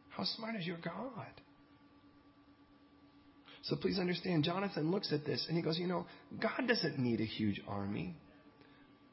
[0.10, 1.28] How smart is your God?
[3.70, 6.08] So please understand, Jonathan looks at this and he goes, you know,
[6.42, 8.16] God doesn't need a huge army.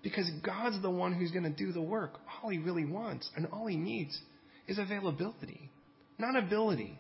[0.02, 2.14] Because God's the one who's going to do the work.
[2.42, 4.18] All he really wants and all he needs
[4.66, 5.70] is availability.
[6.18, 6.98] Not ability,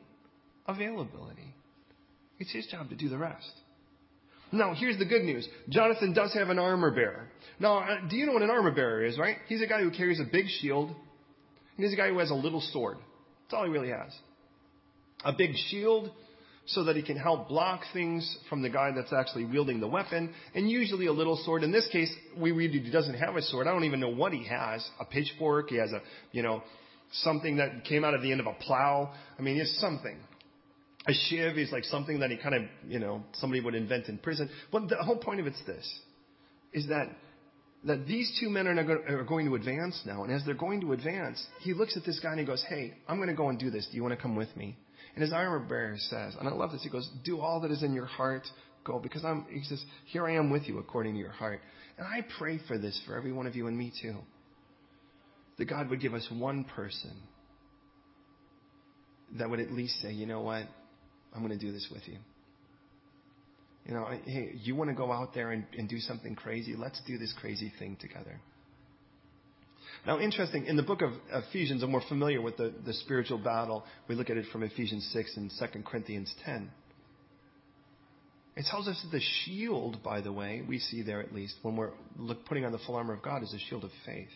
[0.66, 1.54] availability.
[2.38, 3.50] It's his job to do the rest.
[4.52, 5.48] Now, here's the good news.
[5.70, 7.28] Jonathan does have an armor bearer.
[7.58, 9.36] Now, uh, do you know what an armor bearer is, right?
[9.48, 12.34] He's a guy who carries a big shield, and he's a guy who has a
[12.34, 12.98] little sword.
[13.44, 14.12] That's all he really has.
[15.24, 16.10] A big shield
[16.66, 20.34] so that he can help block things from the guy that's actually wielding the weapon,
[20.54, 21.62] and usually a little sword.
[21.62, 23.66] In this case, we read he doesn't have a sword.
[23.66, 24.88] I don't even know what he has.
[25.00, 25.70] A pitchfork.
[25.70, 26.00] He has a,
[26.32, 26.62] you know,
[27.12, 29.12] something that came out of the end of a plow.
[29.38, 30.18] I mean, it's something.
[31.08, 34.18] A shiv is like something that he kind of, you know, somebody would invent in
[34.18, 34.50] prison.
[34.72, 36.00] But the whole point of it's this,
[36.72, 37.08] is that
[37.84, 40.24] that these two men are, going to advance now.
[40.24, 42.94] And as they're going to advance, he looks at this guy and he goes, Hey,
[43.06, 43.86] I'm going to go and do this.
[43.88, 44.76] Do you want to come with me?
[45.16, 47.82] And his armor bearer says, and I love this, he goes, Do all that is
[47.82, 48.42] in your heart,
[48.84, 51.60] go, because I'm, he says, Here I am with you according to your heart.
[51.96, 54.16] And I pray for this for every one of you and me too.
[55.56, 57.16] That God would give us one person
[59.38, 60.64] that would at least say, You know what?
[61.34, 62.18] I'm going to do this with you.
[63.86, 66.74] You know, hey, you want to go out there and, and do something crazy?
[66.76, 68.38] Let's do this crazy thing together.
[70.06, 73.82] Now, interesting, in the book of Ephesians, and we're familiar with the, the spiritual battle.
[74.08, 76.70] We look at it from Ephesians 6 and 2 Corinthians 10.
[78.54, 81.74] It tells us that the shield, by the way, we see there at least, when
[81.74, 84.28] we're look, putting on the full armor of God, is a shield of faith.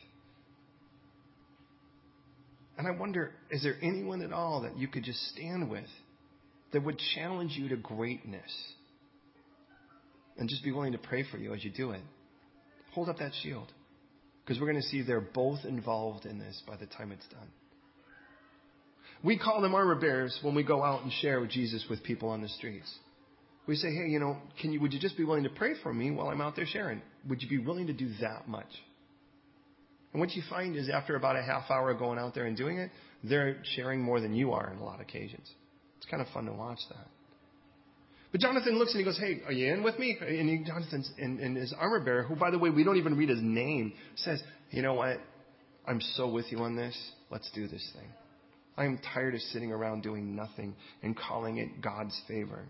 [2.76, 5.88] And I wonder, is there anyone at all that you could just stand with
[6.72, 8.50] that would challenge you to greatness?
[10.37, 12.00] And just be willing to pray for you as you do it.
[12.92, 13.70] Hold up that shield.
[14.44, 17.48] Because we're going to see they're both involved in this by the time it's done.
[19.22, 22.31] We call them armor bearers when we go out and share with Jesus with people
[22.31, 22.90] on the streets.
[23.66, 25.92] We say, hey, you know, can you, would you just be willing to pray for
[25.92, 27.03] me while I'm out there sharing?
[27.29, 28.70] Would you be willing to do that much?
[30.12, 32.57] And what you find is after about a half hour of going out there and
[32.57, 32.90] doing it,
[33.22, 35.48] they're sharing more than you are on a lot of occasions.
[35.98, 37.07] It's kind of fun to watch that.
[38.32, 40.16] But Jonathan looks and he goes, Hey, are you in with me?
[40.20, 43.28] And he, Jonathan, and, his armor bearer, who, by the way, we don't even read
[43.28, 45.18] his name, says, You know what?
[45.86, 46.96] I'm so with you on this.
[47.30, 48.08] Let's do this thing.
[48.76, 52.66] I am tired of sitting around doing nothing and calling it God's favor.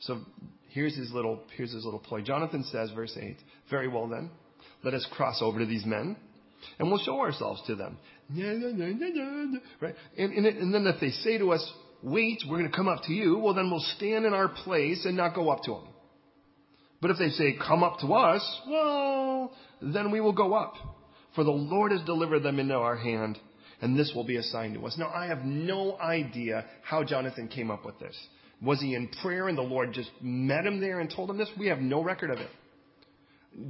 [0.00, 0.20] So
[0.70, 2.22] here's his little, here's his little ploy.
[2.22, 3.36] Jonathan says, verse 8,
[3.70, 4.30] Very well then,
[4.82, 6.16] let us cross over to these men
[6.78, 7.98] and we'll show ourselves to them.
[9.80, 9.94] Right?
[10.16, 13.02] And, and, and then if they say to us, wait, we're going to come up
[13.04, 15.88] to you, well, then we'll stand in our place and not go up to them.
[17.00, 20.74] But if they say, come up to us, well, then we will go up.
[21.34, 23.38] For the Lord has delivered them into our hand,
[23.80, 24.96] and this will be a sign to us.
[24.98, 28.16] Now, I have no idea how Jonathan came up with this.
[28.60, 31.50] Was he in prayer and the Lord just met him there and told him this?
[31.58, 32.50] We have no record of it.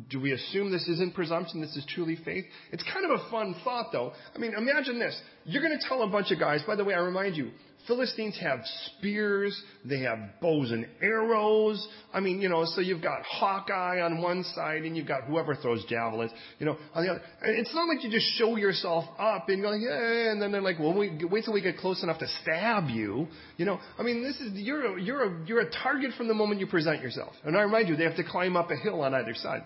[0.08, 1.60] Do we assume this isn't presumption?
[1.60, 2.44] This is truly faith?
[2.72, 4.12] It's kind of a fun thought, though.
[4.34, 5.18] I mean, imagine this.
[5.44, 7.50] You're going to tell a bunch of guys, by the way, I remind you,
[7.86, 11.86] Philistines have spears, they have bows and arrows.
[12.12, 15.54] I mean, you know, so you've got Hawkeye on one side and you've got whoever
[15.54, 17.22] throws javelins, you know, on the other.
[17.44, 20.78] It's not like you just show yourself up and go, yeah, and then they're like,
[20.78, 23.26] well, we, wait till we get close enough to stab you.
[23.56, 26.34] You know, I mean, this is, you're a, you're a, you're a target from the
[26.34, 27.32] moment you present yourself.
[27.44, 29.62] And I remind you, they have to climb up a hill on either side.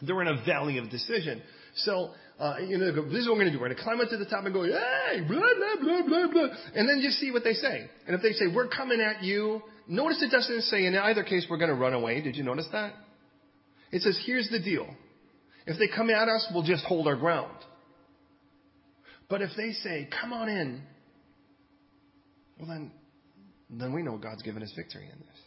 [0.00, 1.42] They're in a valley of decision.
[1.76, 3.60] So, uh, you know, this is what we're going to do.
[3.60, 6.32] We're going to climb up to the top and go, hey, blah, blah, blah, blah,
[6.32, 6.48] blah.
[6.74, 7.88] And then just see what they say.
[8.06, 11.46] And if they say, we're coming at you, notice it doesn't say in either case
[11.48, 12.20] we're going to run away.
[12.22, 12.94] Did you notice that?
[13.92, 14.86] It says, here's the deal.
[15.66, 17.56] If they come at us, we'll just hold our ground.
[19.28, 20.82] But if they say, come on in,
[22.58, 22.92] well then,
[23.68, 25.45] then we know God's given us victory in this.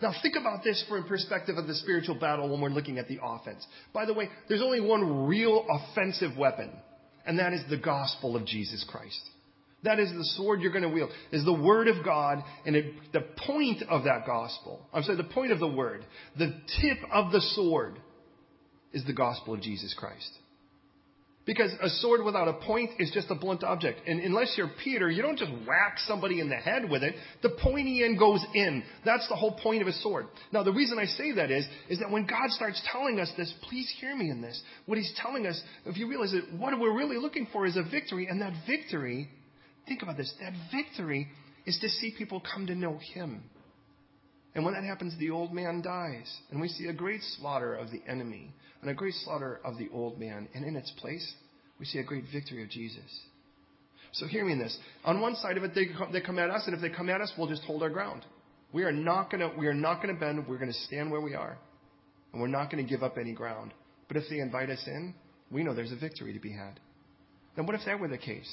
[0.00, 3.08] Now think about this from a perspective of the spiritual battle when we're looking at
[3.08, 3.66] the offense.
[3.92, 6.70] By the way, there's only one real offensive weapon,
[7.26, 9.20] and that is the gospel of Jesus Christ.
[9.84, 12.94] That is the sword you're going to wield, is the word of God, and it,
[13.12, 16.04] the point of that gospel, I'm sorry, the point of the word,
[16.38, 17.98] the tip of the sword
[18.92, 20.30] is the gospel of Jesus Christ.
[21.44, 24.00] Because a sword without a point is just a blunt object.
[24.06, 27.16] And unless you're Peter, you don't just whack somebody in the head with it.
[27.42, 28.84] The pointy end goes in.
[29.04, 30.26] That's the whole point of a sword.
[30.52, 33.52] Now, the reason I say that is, is that when God starts telling us this,
[33.68, 34.62] please hear me in this.
[34.86, 37.82] What He's telling us, if you realize that what we're really looking for is a
[37.82, 39.28] victory, and that victory,
[39.88, 41.26] think about this, that victory
[41.66, 43.42] is to see people come to know Him.
[44.54, 46.30] And when that happens, the old man dies.
[46.50, 49.88] And we see a great slaughter of the enemy and a great slaughter of the
[49.92, 50.48] old man.
[50.54, 51.34] And in its place,
[51.78, 53.20] we see a great victory of Jesus.
[54.12, 54.76] So hear me in this.
[55.04, 57.22] On one side of it, they, they come at us, and if they come at
[57.22, 58.26] us, we'll just hold our ground.
[58.72, 60.46] We are not to, we are not to bend.
[60.46, 61.56] We're going to stand where we are.
[62.32, 63.72] And we're not going to give up any ground.
[64.08, 65.14] But if they invite us in,
[65.50, 66.78] we know there's a victory to be had.
[67.56, 68.50] Then what if that were the case?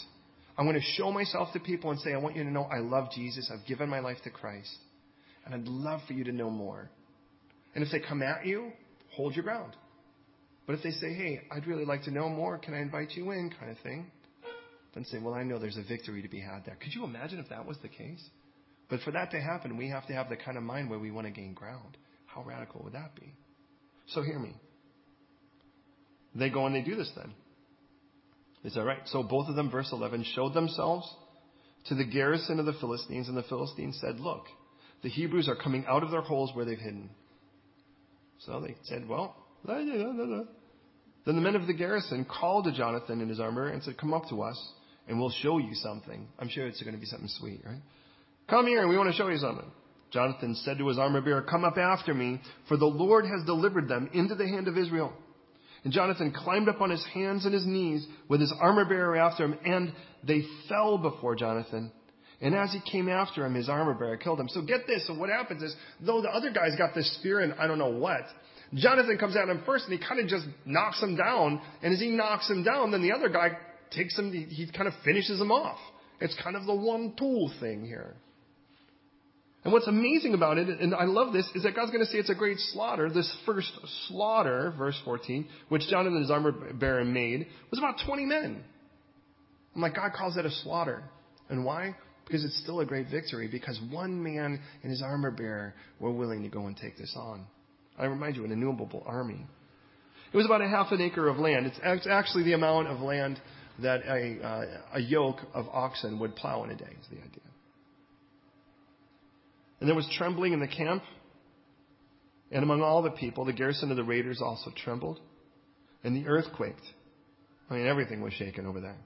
[0.57, 2.79] I'm going to show myself to people and say, I want you to know I
[2.79, 3.49] love Jesus.
[3.53, 4.75] I've given my life to Christ.
[5.49, 6.91] And I'd love for you to know more.
[7.73, 8.71] And if they come at you,
[9.15, 9.75] hold your ground.
[10.67, 13.31] But if they say, hey, I'd really like to know more, can I invite you
[13.31, 14.11] in, kind of thing,
[14.93, 16.75] then say, well, I know there's a victory to be had there.
[16.75, 18.23] Could you imagine if that was the case?
[18.89, 21.09] But for that to happen, we have to have the kind of mind where we
[21.09, 21.97] want to gain ground.
[22.27, 23.33] How radical would that be?
[24.09, 24.55] So hear me.
[26.35, 27.33] They go and they do this then.
[28.63, 29.01] Is that right?
[29.05, 31.11] So both of them, verse 11, showed themselves
[31.85, 34.45] to the garrison of the Philistines, and the Philistines said, Look,
[35.03, 37.09] the Hebrews are coming out of their holes where they've hidden.
[38.39, 39.35] So they said, Well,
[39.65, 44.13] then the men of the garrison called to Jonathan and his armor and said, Come
[44.13, 44.71] up to us,
[45.07, 46.27] and we'll show you something.
[46.39, 47.81] I'm sure it's going to be something sweet, right?
[48.49, 49.69] Come here, and we want to show you something.
[50.11, 53.87] Jonathan said to his armor bearer, Come up after me, for the Lord has delivered
[53.87, 55.13] them into the hand of Israel.
[55.83, 59.45] And Jonathan climbed up on his hands and his knees with his armor bearer after
[59.45, 59.93] him, and
[60.23, 61.91] they fell before Jonathan.
[62.41, 64.47] And as he came after him, his armor bearer killed him.
[64.47, 65.05] So get this.
[65.07, 67.91] So what happens is, though the other guy's got this spear and I don't know
[67.91, 68.21] what,
[68.73, 71.61] Jonathan comes at him first and he kind of just knocks him down.
[71.81, 73.57] And as he knocks him down, then the other guy
[73.91, 75.79] takes him, he, kind of finishes him off.
[76.21, 78.15] It's kind of the one tool thing here.
[79.63, 82.17] And what's amazing about it, and I love this, is that God's going to say
[82.17, 83.09] it's a great slaughter.
[83.09, 83.71] This first
[84.07, 88.63] slaughter, verse 14, which Jonathan and his armor bearer made, was about 20 men.
[89.75, 91.03] I'm like, God calls it a slaughter.
[91.49, 91.95] And why?
[92.29, 96.43] Because it's still a great victory because one man and his armor bearer were willing
[96.43, 97.47] to go and take this on.
[97.97, 99.47] I remind you, an innumerable army.
[100.31, 101.65] It was about a half an acre of land.
[101.65, 103.41] It's actually the amount of land
[103.81, 107.41] that a, uh, a yoke of oxen would plow in a day, is the idea.
[109.79, 111.01] And there was trembling in the camp,
[112.51, 115.19] and among all the people, the garrison of the raiders also trembled,
[116.03, 116.85] and the earth quaked.
[117.71, 118.97] I mean, everything was shaken over there.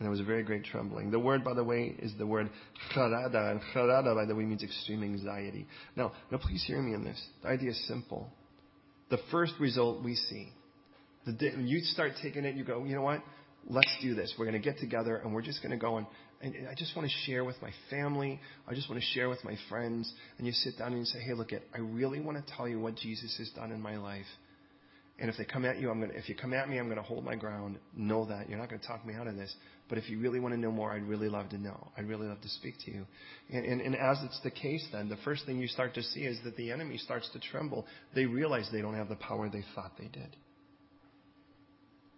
[0.00, 1.10] And there was a very great trembling.
[1.10, 2.48] The word, by the way, is the word
[2.96, 5.66] charada, and charada, by the way, means extreme anxiety.
[5.94, 7.22] Now, now please hear me in this.
[7.42, 8.32] The idea is simple.
[9.10, 10.54] The first result we see,
[11.26, 13.22] the day, when you start taking it, you go, you know what?
[13.68, 14.34] Let's do this.
[14.38, 16.06] We're going to get together and we're just going to go and,
[16.40, 18.40] and I just want to share with my family.
[18.66, 20.10] I just want to share with my friends.
[20.38, 22.66] And you sit down and you say, hey, look, it, I really want to tell
[22.66, 24.24] you what Jesus has done in my life.
[25.20, 26.96] And if they come at you, I'm to, if you come at me, I'm going
[26.96, 27.78] to hold my ground.
[27.94, 28.48] Know that.
[28.48, 29.54] You're not going to talk me out of this.
[29.90, 31.88] But if you really want to know more, I'd really love to know.
[31.98, 33.06] I'd really love to speak to you.
[33.52, 36.20] And, and, and as it's the case then, the first thing you start to see
[36.20, 37.86] is that the enemy starts to tremble.
[38.14, 40.36] They realize they don't have the power they thought they did.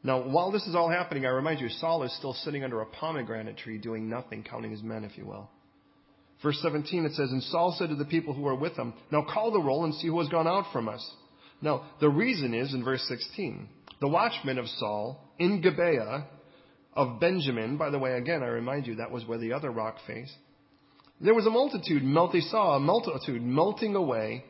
[0.04, 2.86] Now, while this is all happening, I remind you, Saul is still sitting under a
[2.86, 5.50] pomegranate tree doing nothing, counting his men, if you will.
[6.42, 9.24] Verse 17, it says, And Saul said to the people who were with him, Now
[9.24, 11.08] call the roll and see who has gone out from us.
[11.62, 13.68] Now, the reason is in verse 16.
[14.00, 16.26] The watchmen of Saul in Gibeah
[16.94, 19.96] of Benjamin, by the way, again, I remind you, that was where the other rock
[20.06, 20.34] faced.
[21.20, 24.44] There was a multitude, melt, they saw a multitude melting away,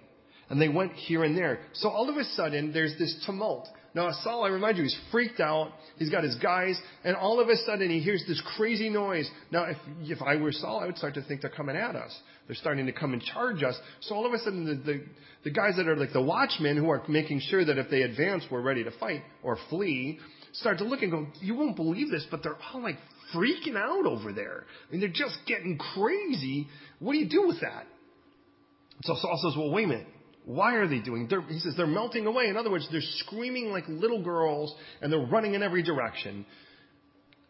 [0.49, 1.61] and they went here and there.
[1.75, 3.69] So all of a sudden, there's this tumult.
[3.95, 5.73] Now, Saul, I remind you, he's freaked out.
[5.99, 9.31] He's got his guys, and all of a sudden he hears this crazy noise.
[9.51, 12.19] Now, if, if I were Saul, I would start to think they're coming at us.
[12.47, 13.79] They're starting to come and charge us.
[14.01, 15.05] So all of a sudden, the, the,
[15.45, 18.45] the guys that are like the watchmen who are making sure that if they advance,
[18.51, 20.19] we're ready to fight or flee,
[20.53, 22.97] start to look and go, you won't believe this, but they're all like
[23.35, 24.65] freaking out over there.
[24.89, 26.67] I mean, they're just getting crazy.
[26.99, 27.85] What do you do with that?
[29.03, 30.07] So Saul says, well, wait a minute.
[30.45, 31.29] Why are they doing?
[31.31, 32.49] They're, he says they're melting away.
[32.49, 36.45] In other words, they're screaming like little girls and they're running in every direction.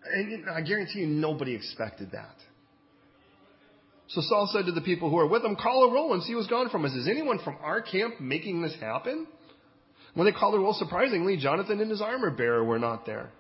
[0.05, 2.36] And I guarantee you nobody expected that.
[4.09, 6.34] So Saul said to the people who are with him, Call a roll and see
[6.34, 6.93] who's gone from us.
[6.93, 9.26] Is anyone from our camp making this happen?
[10.14, 13.30] When they called a roll, surprisingly, Jonathan and his armor bearer were not there.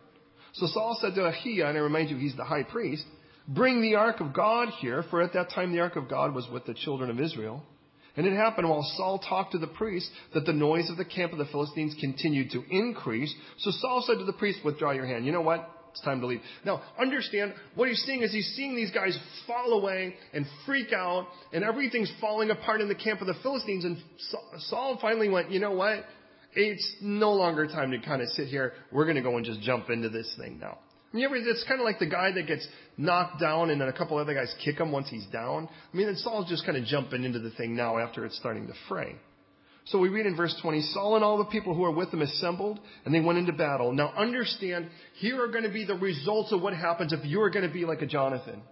[0.54, 3.04] So Saul said to Ahiah, and I remind you, he's the high priest,
[3.48, 6.48] Bring the ark of God here, for at that time the ark of God was
[6.50, 7.62] with the children of Israel.
[8.16, 11.32] And it happened while Saul talked to the priest that the noise of the camp
[11.32, 13.34] of the Philistines continued to increase.
[13.58, 15.24] So Saul said to the priest, Withdraw your hand.
[15.24, 15.68] You know what?
[15.92, 16.40] It's time to leave.
[16.64, 21.26] Now, understand what he's seeing is he's seeing these guys fall away and freak out,
[21.52, 23.84] and everything's falling apart in the camp of the Philistines.
[23.84, 23.98] And
[24.58, 26.04] Saul finally went, you know what?
[26.54, 28.72] It's no longer time to kind of sit here.
[28.90, 30.78] We're going to go and just jump into this thing now.
[31.12, 33.92] I mean, it's kind of like the guy that gets knocked down and then a
[33.92, 35.68] couple other guys kick him once he's down.
[35.92, 38.74] I mean, Saul's just kind of jumping into the thing now after it's starting to
[38.88, 39.16] fray.
[39.86, 42.22] So we read in verse 20, Saul and all the people who are with him
[42.22, 43.92] assembled and they went into battle.
[43.92, 47.50] Now understand, here are going to be the results of what happens if you are
[47.50, 48.62] going to be like a Jonathan.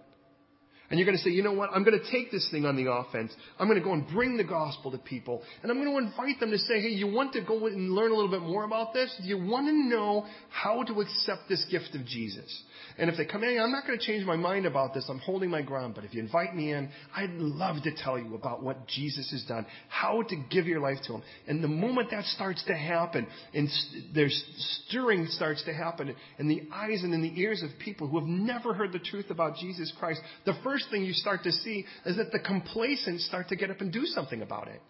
[0.91, 1.69] And you're going to say, you know what?
[1.73, 3.31] I'm going to take this thing on the offense.
[3.57, 5.41] I'm going to go and bring the gospel to people.
[5.63, 8.11] And I'm going to invite them to say, hey, you want to go and learn
[8.11, 9.15] a little bit more about this?
[9.21, 12.63] Do you want to know how to accept this gift of Jesus?
[12.97, 15.05] And if they come in, I'm not going to change my mind about this.
[15.07, 15.95] I'm holding my ground.
[15.95, 19.45] But if you invite me in, I'd love to tell you about what Jesus has
[19.47, 21.23] done, how to give your life to Him.
[21.47, 23.69] And the moment that starts to happen, and
[24.13, 24.43] there's
[24.87, 28.27] stirring starts to happen in the eyes and in the ears of people who have
[28.27, 32.17] never heard the truth about Jesus Christ, the first thing you start to see is
[32.17, 34.81] that the complacent start to get up and do something about it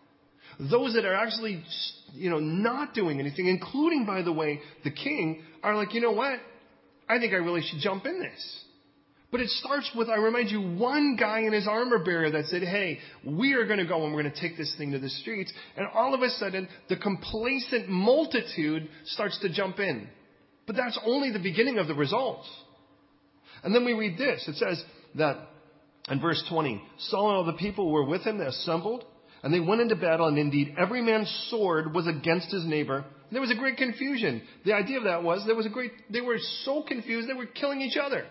[0.60, 1.64] those that are actually,
[2.14, 6.12] you know, not doing anything, including, by the way, the king, are like, you know
[6.12, 6.40] what?
[7.08, 8.64] I think I really should jump in this.
[9.32, 12.64] But it starts with, I remind you, one guy in his armor bearer that said,
[12.64, 15.10] hey, we are going to go and we're going to take this thing to the
[15.10, 15.54] streets.
[15.78, 20.10] And all of a sudden, the complacent multitude starts to jump in.
[20.68, 22.48] But that's only the beginning of the results.
[23.64, 24.46] And then we read this.
[24.50, 24.84] It says
[25.16, 25.38] that
[26.10, 29.06] in verse 20, Saul and all the people were with him, they assembled,
[29.44, 33.42] and they went into battle, and indeed every man's sword was against his neighbor, there
[33.42, 34.42] was a great confusion.
[34.66, 37.46] The idea of that was there was a great, they were so confused they were
[37.46, 38.26] killing each other.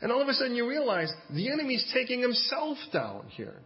[0.00, 3.56] And all of a sudden you realize the enemy's taking himself down here.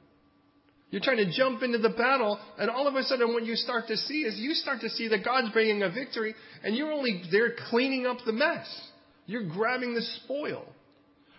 [0.91, 3.89] You're trying to jump into the battle, and all of a sudden what you start
[3.89, 7.23] to see is you start to see that God's bringing a victory, and you're only
[7.31, 8.67] there cleaning up the mess.
[9.27, 10.65] You're grabbing the spoil.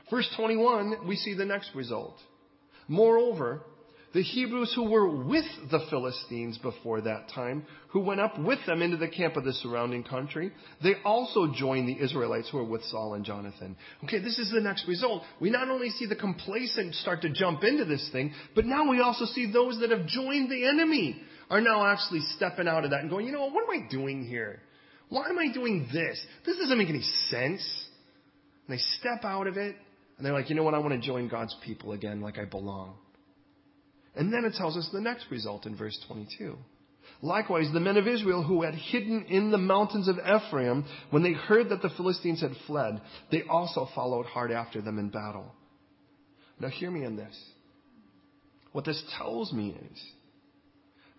[0.09, 2.15] Verse 21, we see the next result.
[2.87, 3.63] Moreover,
[4.13, 8.81] the Hebrews who were with the Philistines before that time, who went up with them
[8.81, 10.51] into the camp of the surrounding country,
[10.81, 13.75] they also joined the Israelites who were with Saul and Jonathan.
[14.05, 15.23] Okay, this is the next result.
[15.41, 19.01] We not only see the complacent start to jump into this thing, but now we
[19.01, 23.01] also see those that have joined the enemy are now actually stepping out of that
[23.01, 24.61] and going, you know what, am I doing here?
[25.09, 26.19] Why am I doing this?
[26.45, 27.85] This doesn't make any sense.
[28.67, 29.75] And they step out of it
[30.17, 32.45] and they're like, you know what, I want to join God's people again like I
[32.45, 32.95] belong.
[34.15, 36.55] And then it tells us the next result in verse 22.
[37.21, 41.33] Likewise, the men of Israel who had hidden in the mountains of Ephraim, when they
[41.33, 43.01] heard that the Philistines had fled,
[43.31, 45.51] they also followed hard after them in battle.
[46.59, 47.35] Now hear me on this.
[48.71, 50.03] What this tells me is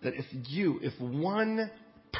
[0.03, 1.69] that if you, if one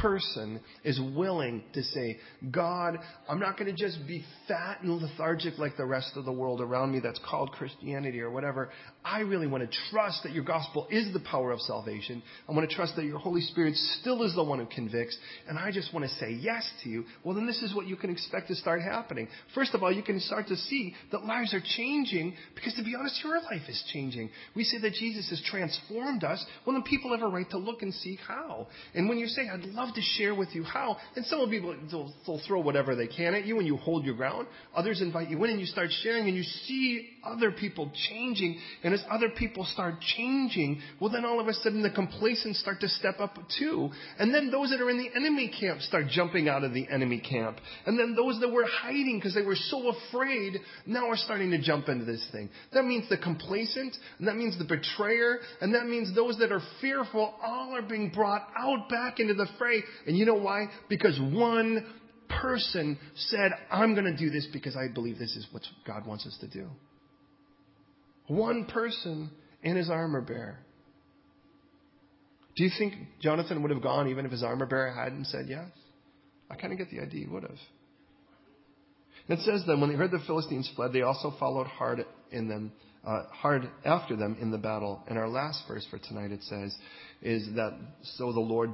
[0.02, 2.18] person is willing to say,
[2.52, 2.97] God,
[3.28, 6.62] I'm not going to just be fat and lethargic like the rest of the world
[6.62, 8.70] around me that's called Christianity or whatever.
[9.04, 12.22] I really want to trust that your gospel is the power of salvation.
[12.47, 15.18] I want to trust that your Holy Spirit still is the one who convicts.
[15.47, 17.06] And I just want to say yes to you.
[17.24, 19.28] Well, then this is what you can expect to start happening.
[19.56, 22.95] First of all, you can start to see that lives are changing because to be
[22.97, 24.30] honest, your life is changing.
[24.56, 26.43] We say that Jesus has transformed us.
[26.66, 28.68] Well, then people have a right to look and see how.
[28.93, 30.97] And when you say, I'd love to share with you how.
[31.15, 34.15] And some people, they'll, they'll throw whatever they can at you and you hold your
[34.15, 34.47] ground.
[34.75, 38.59] Others invite you in and you start sharing and you see other people changing.
[38.83, 42.79] And as other people start changing, well then all of a sudden the complacent start
[42.81, 43.89] to step up too.
[44.17, 47.19] And then those that are in the enemy camp start jumping out of the enemy
[47.19, 47.57] camp.
[47.85, 51.61] And then those that were hiding because they were so afraid now are starting to
[51.61, 52.49] jump into this thing.
[52.73, 56.61] That means the complacent, and that means the betrayer, and that means those that are
[56.81, 60.65] fearful all are being brought out back into the fray and you know why?
[60.89, 61.86] Because one
[62.41, 66.25] person said, I'm going to do this because I believe this is what God wants
[66.25, 66.69] us to do.
[68.27, 69.32] One person
[69.63, 70.59] in his armor bearer.
[72.55, 75.69] Do you think Jonathan would have gone even if his armor bearer hadn't said yes?
[76.49, 77.57] I kind of get the idea he would have.
[79.30, 82.71] It says then, when they heard the Philistines fled, they also followed hard in them,
[83.06, 85.04] uh, hard after them in the battle.
[85.08, 86.76] And our last verse for tonight it says,
[87.22, 88.72] is that so the Lord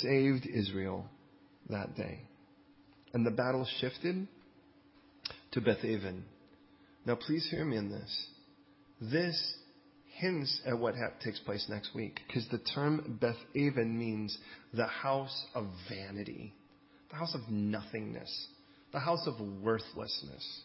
[0.00, 1.06] saved Israel
[1.68, 2.20] that day.
[3.12, 4.28] And the battle shifted
[5.52, 6.22] to Bethaven.
[7.06, 8.26] Now, please hear me in this.
[9.00, 9.54] This
[10.18, 14.36] hints at what ha- takes place next week because the term Bethaven means
[14.74, 16.54] the house of vanity,
[17.10, 18.48] the house of nothingness,
[18.92, 20.62] the house of worthlessness.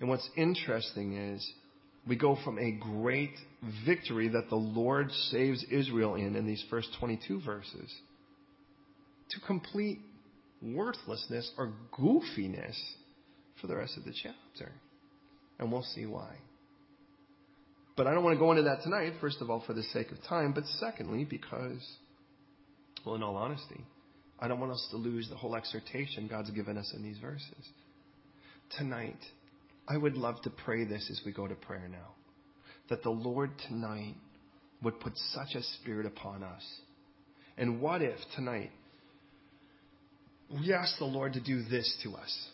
[0.00, 1.52] And what's interesting is
[2.06, 3.34] we go from a great
[3.86, 7.94] victory that the Lord saves Israel in in these first 22 verses
[9.30, 10.00] to complete
[10.60, 12.76] worthlessness or goofiness
[13.60, 14.72] for the rest of the chapter.
[15.58, 16.34] And we'll see why.
[17.96, 20.10] But I don't want to go into that tonight, first of all, for the sake
[20.10, 21.86] of time, but secondly, because,
[23.04, 23.84] well, in all honesty,
[24.40, 27.68] I don't want us to lose the whole exhortation God's given us in these verses.
[28.78, 29.18] Tonight,
[29.92, 32.14] I would love to pray this as we go to prayer now.
[32.88, 34.14] That the Lord tonight
[34.82, 36.62] would put such a spirit upon us.
[37.58, 38.70] And what if tonight
[40.50, 42.48] we ask the Lord to do this to us?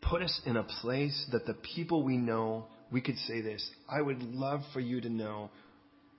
[0.00, 4.00] Put us in a place that the people we know, we could say this I
[4.00, 5.50] would love for you to know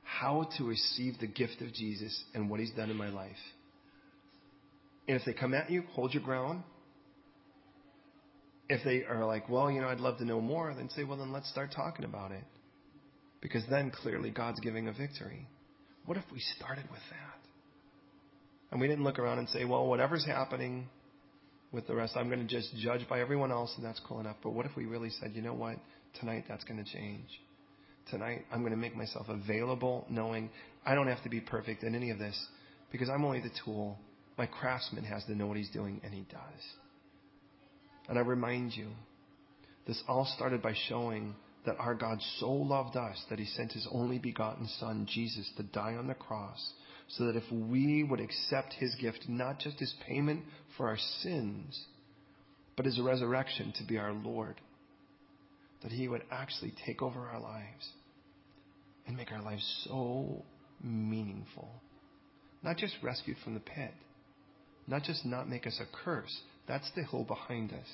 [0.03, 3.31] how to receive the gift of Jesus and what he's done in my life.
[5.07, 6.61] And if they come at you, hold your ground.
[8.67, 11.17] If they are like, well, you know, I'd love to know more, then say, well,
[11.17, 12.43] then let's start talking about it.
[13.41, 15.47] Because then clearly God's giving a victory.
[16.05, 17.35] What if we started with that?
[18.71, 20.87] And we didn't look around and say, well, whatever's happening
[21.71, 24.37] with the rest, I'm going to just judge by everyone else and that's cool enough.
[24.41, 25.77] But what if we really said, you know what?
[26.19, 27.27] Tonight that's going to change.
[28.09, 30.49] Tonight I'm going to make myself available knowing
[30.85, 32.39] I don't have to be perfect in any of this
[32.91, 33.97] because I'm only the tool.
[34.37, 36.84] My craftsman has to know what he's doing and he does.
[38.07, 38.87] And I remind you,
[39.87, 41.35] this all started by showing
[41.65, 45.63] that our God so loved us that he sent his only begotten Son, Jesus, to
[45.63, 46.73] die on the cross,
[47.07, 50.43] so that if we would accept his gift, not just as payment
[50.77, 51.85] for our sins,
[52.75, 54.59] but as a resurrection to be our Lord,
[55.81, 57.89] that he would actually take over our lives
[59.07, 60.43] and make our lives so
[60.83, 61.69] meaningful.
[62.63, 63.93] Not just rescued from the pit,
[64.87, 67.87] not just not make us a curse, that's the hill behind us.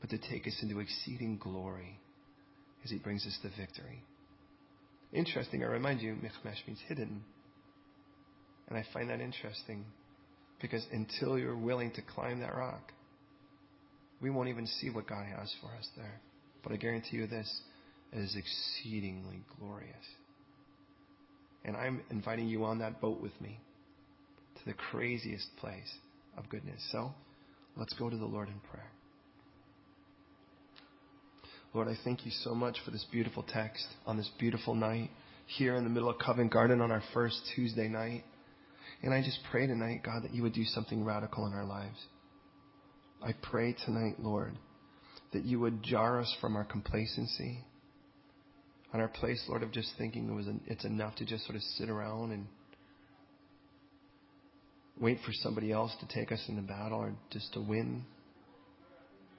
[0.00, 1.98] But to take us into exceeding glory
[2.84, 4.02] as he brings us to victory.
[5.12, 7.22] Interesting, I remind you, Michmash means hidden.
[8.68, 9.84] And I find that interesting
[10.60, 12.92] because until you're willing to climb that rock,
[14.20, 16.20] we won't even see what God has for us there.
[16.62, 17.60] But I guarantee you this
[18.12, 19.94] it is exceedingly glorious.
[21.64, 23.60] And I'm inviting you on that boat with me
[24.56, 25.90] to the craziest place
[26.40, 26.82] of goodness.
[26.90, 27.12] So
[27.76, 28.90] let's go to the Lord in prayer.
[31.72, 35.10] Lord, I thank you so much for this beautiful text on this beautiful night
[35.46, 38.24] here in the middle of Covent Garden on our first Tuesday night.
[39.02, 41.96] And I just pray tonight, God, that you would do something radical in our lives.
[43.22, 44.58] I pray tonight, Lord,
[45.32, 47.64] that you would jar us from our complacency,
[48.92, 51.62] on our place, Lord, of just thinking it was it's enough to just sort of
[51.62, 52.46] sit around and
[55.00, 58.04] wait for somebody else to take us into battle or just to win.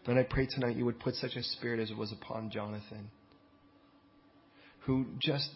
[0.07, 3.11] And I pray tonight you would put such a spirit as it was upon Jonathan,
[4.81, 5.49] who just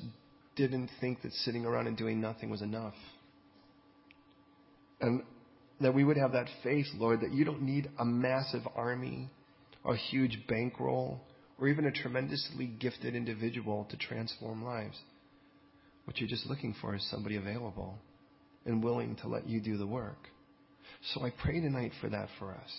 [0.55, 2.93] didn't think that sitting around and doing nothing was enough.
[5.01, 5.23] And
[5.81, 9.29] that we would have that faith, Lord, that you don't need a massive army,
[9.83, 11.21] a huge bankroll,
[11.59, 14.97] or even a tremendously gifted individual to transform lives.
[16.05, 17.97] What you're just looking for is somebody available
[18.65, 20.27] and willing to let you do the work.
[21.13, 22.71] So I pray tonight for that for us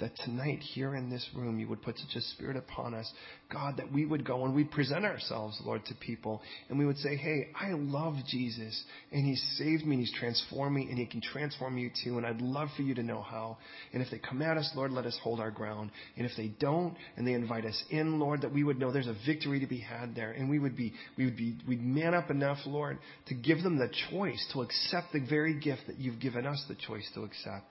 [0.00, 3.10] that tonight here in this room you would put such a spirit upon us,
[3.52, 6.98] God, that we would go and we'd present ourselves, Lord, to people and we would
[6.98, 11.06] say, Hey, I love Jesus and He's saved me and He's transformed me and He
[11.06, 12.16] can transform you too.
[12.16, 13.58] And I'd love for you to know how.
[13.92, 15.90] And if they come at us, Lord, let us hold our ground.
[16.16, 19.06] And if they don't and they invite us in, Lord, that we would know there's
[19.06, 20.32] a victory to be had there.
[20.32, 22.98] And we would be, we would be, we'd man up enough, Lord,
[23.28, 26.74] to give them the choice to accept the very gift that you've given us the
[26.74, 27.66] choice to accept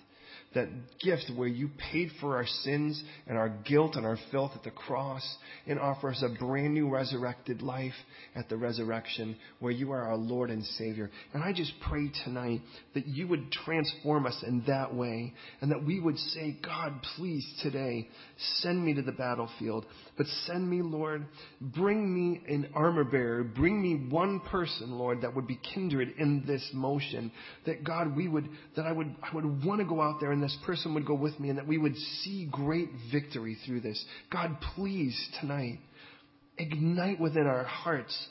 [0.56, 0.68] that
[1.00, 4.72] gift where you paid for our sins and our guilt and our filth at the
[4.72, 5.24] cross
[5.68, 7.94] and offer us a brand new resurrected life
[8.36, 11.12] at the resurrection where you are our Lord and Savior.
[11.34, 12.62] And I just pray tonight
[12.96, 17.46] that you would transform us in that way and that we would say, God, please
[17.62, 18.08] today
[18.58, 19.86] send me to the battlefield,
[20.18, 21.28] but send me, Lord,
[21.62, 26.44] bring me an armor bearer, bring me one person, Lord, that would be kindred in
[26.48, 27.32] this motion,
[27.68, 30.39] that God, we would, that I would, I would want to go out there and
[30.40, 33.82] and this person would go with me and that we would see great victory through
[33.82, 34.04] this.
[34.32, 35.80] God, please tonight
[36.58, 38.28] ignite within our hearts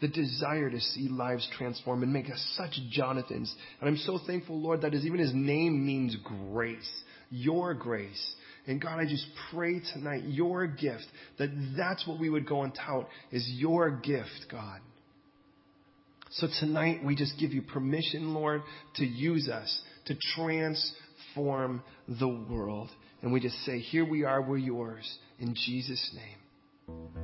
[0.00, 3.52] the desire to see lives transformed and make us such Jonathans.
[3.80, 6.16] And I'm so thankful, Lord, that even his name means
[6.52, 8.34] grace, your grace.
[8.68, 11.06] And God, I just pray tonight, your gift,
[11.38, 14.78] that that's what we would go and tout is your gift, God.
[16.30, 18.62] So tonight we just give you permission, Lord,
[18.96, 22.88] to use us, to transform transform the world.
[23.22, 25.18] And we just say, Here we are, we're yours.
[25.38, 27.19] In Jesus' name.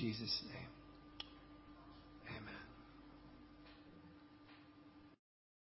[0.00, 0.55] Jesus' name.